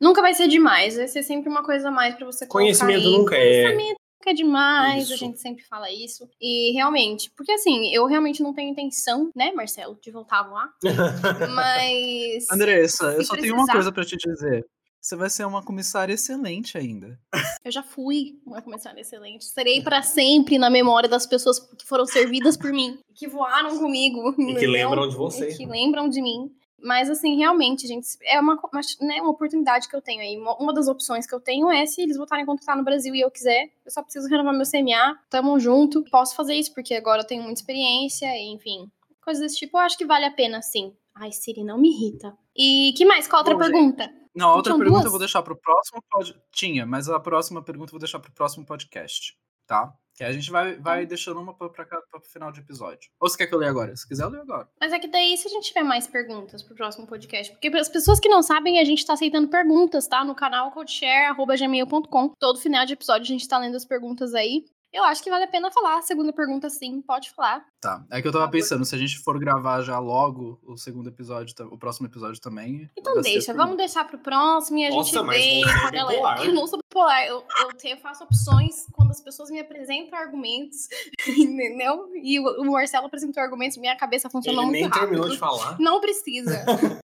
[0.00, 0.96] nunca vai ser demais.
[0.96, 3.12] Vai ser sempre uma coisa a mais pra você colocar Conhecimento aí.
[3.12, 3.62] nunca é.
[3.62, 5.16] Conhecimento nunca é demais, a Isso.
[5.16, 6.28] gente sempre fala isso.
[6.40, 10.68] E realmente, porque assim, eu realmente não tenho intenção, né, Marcelo, de voltar a voar.
[11.54, 12.50] Mas.
[12.50, 14.66] Andressa, eu só tenho uma precisar- coisa pra te dizer.
[15.00, 17.18] Você vai ser uma comissária excelente ainda.
[17.64, 19.44] Eu já fui uma comissária excelente.
[19.44, 24.34] Serei pra sempre na memória das pessoas que foram servidas por mim, que voaram comigo.
[24.38, 25.50] E que lembram de você.
[25.50, 26.50] E que lembram de mim.
[26.80, 30.38] Mas, assim, realmente, gente, é uma, uma, né, uma oportunidade que eu tenho aí.
[30.38, 33.14] Uma, uma das opções que eu tenho é se eles voltarem a contratar no Brasil
[33.14, 36.04] e eu quiser, eu só preciso renovar meu CMA, tamo junto.
[36.04, 38.88] Posso fazer isso, porque agora eu tenho muita experiência, enfim.
[39.24, 40.92] Coisas desse tipo, eu acho que vale a pena, sim.
[41.16, 42.32] Ai, Siri, não me irrita.
[42.56, 43.26] E que mais?
[43.26, 44.10] Qual outra Bom, gente, pergunta?
[44.38, 45.04] Não, a outra pergunta duas?
[45.04, 46.40] eu vou deixar pro próximo pod...
[46.52, 49.36] Tinha, mas a próxima pergunta eu vou deixar pro próximo podcast,
[49.66, 49.92] tá?
[50.14, 53.08] Que a gente vai, vai deixando uma cá- pra final de episódio.
[53.20, 53.94] Ou você quer que eu leia agora?
[53.96, 54.68] Se quiser, eu leio agora.
[54.80, 57.80] Mas é que daí, se a gente tiver mais perguntas pro próximo podcast, porque para
[57.80, 60.24] as pessoas que não sabem, a gente tá aceitando perguntas, tá?
[60.24, 62.32] No canal codeshare.gmail.com.
[62.38, 64.64] Todo final de episódio a gente tá lendo as perguntas aí.
[64.92, 65.98] Eu acho que vale a pena falar.
[65.98, 67.64] A segunda pergunta, sim, pode falar.
[67.80, 68.04] Tá.
[68.10, 71.54] É que eu tava pensando, se a gente for gravar já logo o segundo episódio,
[71.70, 72.90] o próximo episódio também.
[72.98, 75.92] Então deixa, por vamos deixar pro próximo e a Nossa, gente vê com a é
[75.92, 76.44] galera.
[76.44, 80.18] Eu não sou bipolar, eu, eu, tenho, eu faço opções quando as pessoas me apresentam
[80.18, 80.88] argumentos,
[81.28, 82.08] entendeu?
[82.22, 85.00] E o, o Marcelo apresentou argumentos, minha cabeça funcionou Ele muito nem rápido.
[85.00, 85.78] terminou de falar.
[85.78, 86.64] Não precisa.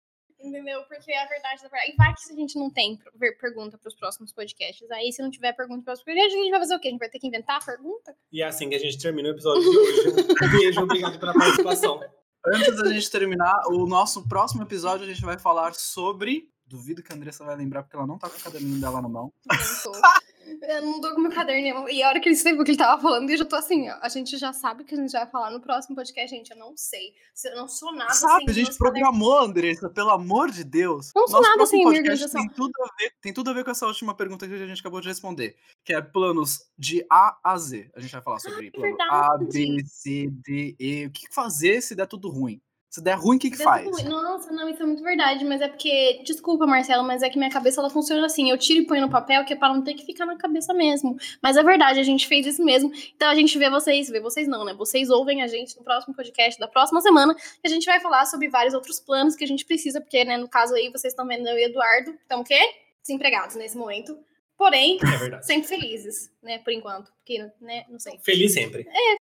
[0.56, 0.84] Entendeu?
[0.84, 1.92] Porque é a verdade da verdade.
[1.92, 2.98] E vai que a gente não tem
[3.42, 4.90] pergunta pros próximos podcasts.
[4.90, 6.88] Aí, se não tiver pergunta pros próximos podcasts, a gente vai fazer o quê?
[6.88, 8.16] A gente vai ter que inventar a pergunta?
[8.32, 10.10] E é assim que a gente termina o episódio de hoje.
[10.42, 12.00] Um beijo, obrigado pela participação.
[12.48, 16.48] Antes da gente terminar, o nosso próximo episódio a gente vai falar sobre.
[16.68, 19.10] Duvido que a Andressa vai lembrar, porque ela não tá com o caderninho dela na
[19.10, 19.32] mão.
[19.50, 19.92] Eu não tô.
[20.62, 21.90] Eu não tô com meu caderno.
[21.90, 23.90] E a hora que ele escreveu o que ele tava falando, eu já tô assim,
[23.90, 23.98] ó.
[24.02, 26.52] A gente já sabe o que a gente vai falar no próximo podcast, gente.
[26.52, 27.14] Eu não sei.
[27.46, 31.12] Eu não sou nada Sabe, a gente programou, Andressa, pelo amor de Deus.
[31.16, 32.42] Não sou Nosso nada sem podcast organização.
[32.42, 34.80] Tem tudo, a ver, tem tudo a ver com essa última pergunta que a gente
[34.80, 37.90] acabou de responder, que é planos de A a Z.
[37.96, 39.38] A gente vai falar sobre plano A.
[39.38, 41.06] B, C, D, E.
[41.08, 42.62] O que fazer se der tudo ruim?
[42.96, 43.86] Se der ruim, o que, que Deu faz?
[43.86, 44.06] ruim.
[44.06, 47.50] Nossa, não, isso é muito verdade, mas é porque, desculpa, Marcelo, mas é que minha
[47.50, 48.50] cabeça ela funciona assim.
[48.50, 50.74] Eu tiro e ponho no papel, que é pra não ter que ficar na cabeça
[50.74, 51.18] mesmo.
[51.44, 52.90] Mas é verdade, a gente fez isso mesmo.
[53.14, 54.74] Então a gente vê vocês, vê vocês não, né?
[54.74, 58.26] Vocês ouvem a gente no próximo podcast da próxima semana, que a gente vai falar
[58.28, 61.28] sobre vários outros planos que a gente precisa, porque, né, no caso aí, vocês estão
[61.28, 62.62] vendo eu e o Eduardo, estão o quê?
[63.02, 64.18] Desempregados nesse momento.
[64.58, 67.12] Porém, É sempre felizes, né, por enquanto.
[67.18, 68.18] Porque, né, não sei.
[68.24, 68.88] Feliz sempre.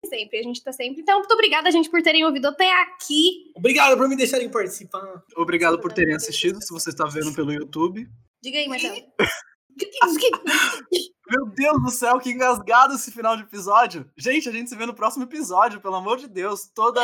[0.06, 1.02] Sempre, a gente tá sempre.
[1.02, 3.52] Então, muito obrigada, gente, por terem ouvido até aqui.
[3.56, 5.24] Obrigado por me deixarem participar.
[5.38, 8.08] Obrigado por terem assistido, se você está vendo pelo YouTube.
[8.42, 8.98] Diga aí, Marcelo.
[8.98, 9.06] É
[11.32, 14.12] Meu Deus do céu, que engasgado esse final de episódio.
[14.18, 16.70] Gente, a gente se vê no próximo episódio, pelo amor de Deus.
[16.76, 17.02] Toda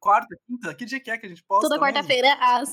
[0.00, 1.68] quarta, quinta, que dia que é que a gente posta?
[1.68, 2.68] Toda quarta-feira, às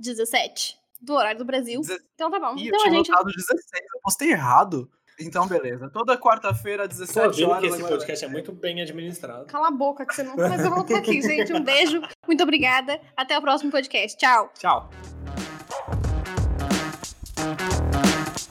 [0.00, 1.80] 17 do horário do Brasil.
[1.80, 2.54] Deze- Então tá bom.
[2.56, 3.10] Ih, eu então a tinha gente.
[3.10, 3.60] notado 16,
[3.94, 4.90] eu postei errado.
[5.20, 5.90] Então, beleza.
[5.90, 7.60] Toda quarta-feira, às Tô 17 vendo horas.
[7.60, 9.46] que esse podcast é muito bem administrado.
[9.46, 10.36] Cala a boca que você não.
[10.36, 11.52] Mas eu vou voltar aqui, gente.
[11.52, 12.00] Um beijo.
[12.26, 13.00] Muito obrigada.
[13.16, 14.16] Até o próximo podcast.
[14.16, 14.52] Tchau.
[14.56, 14.88] Tchau.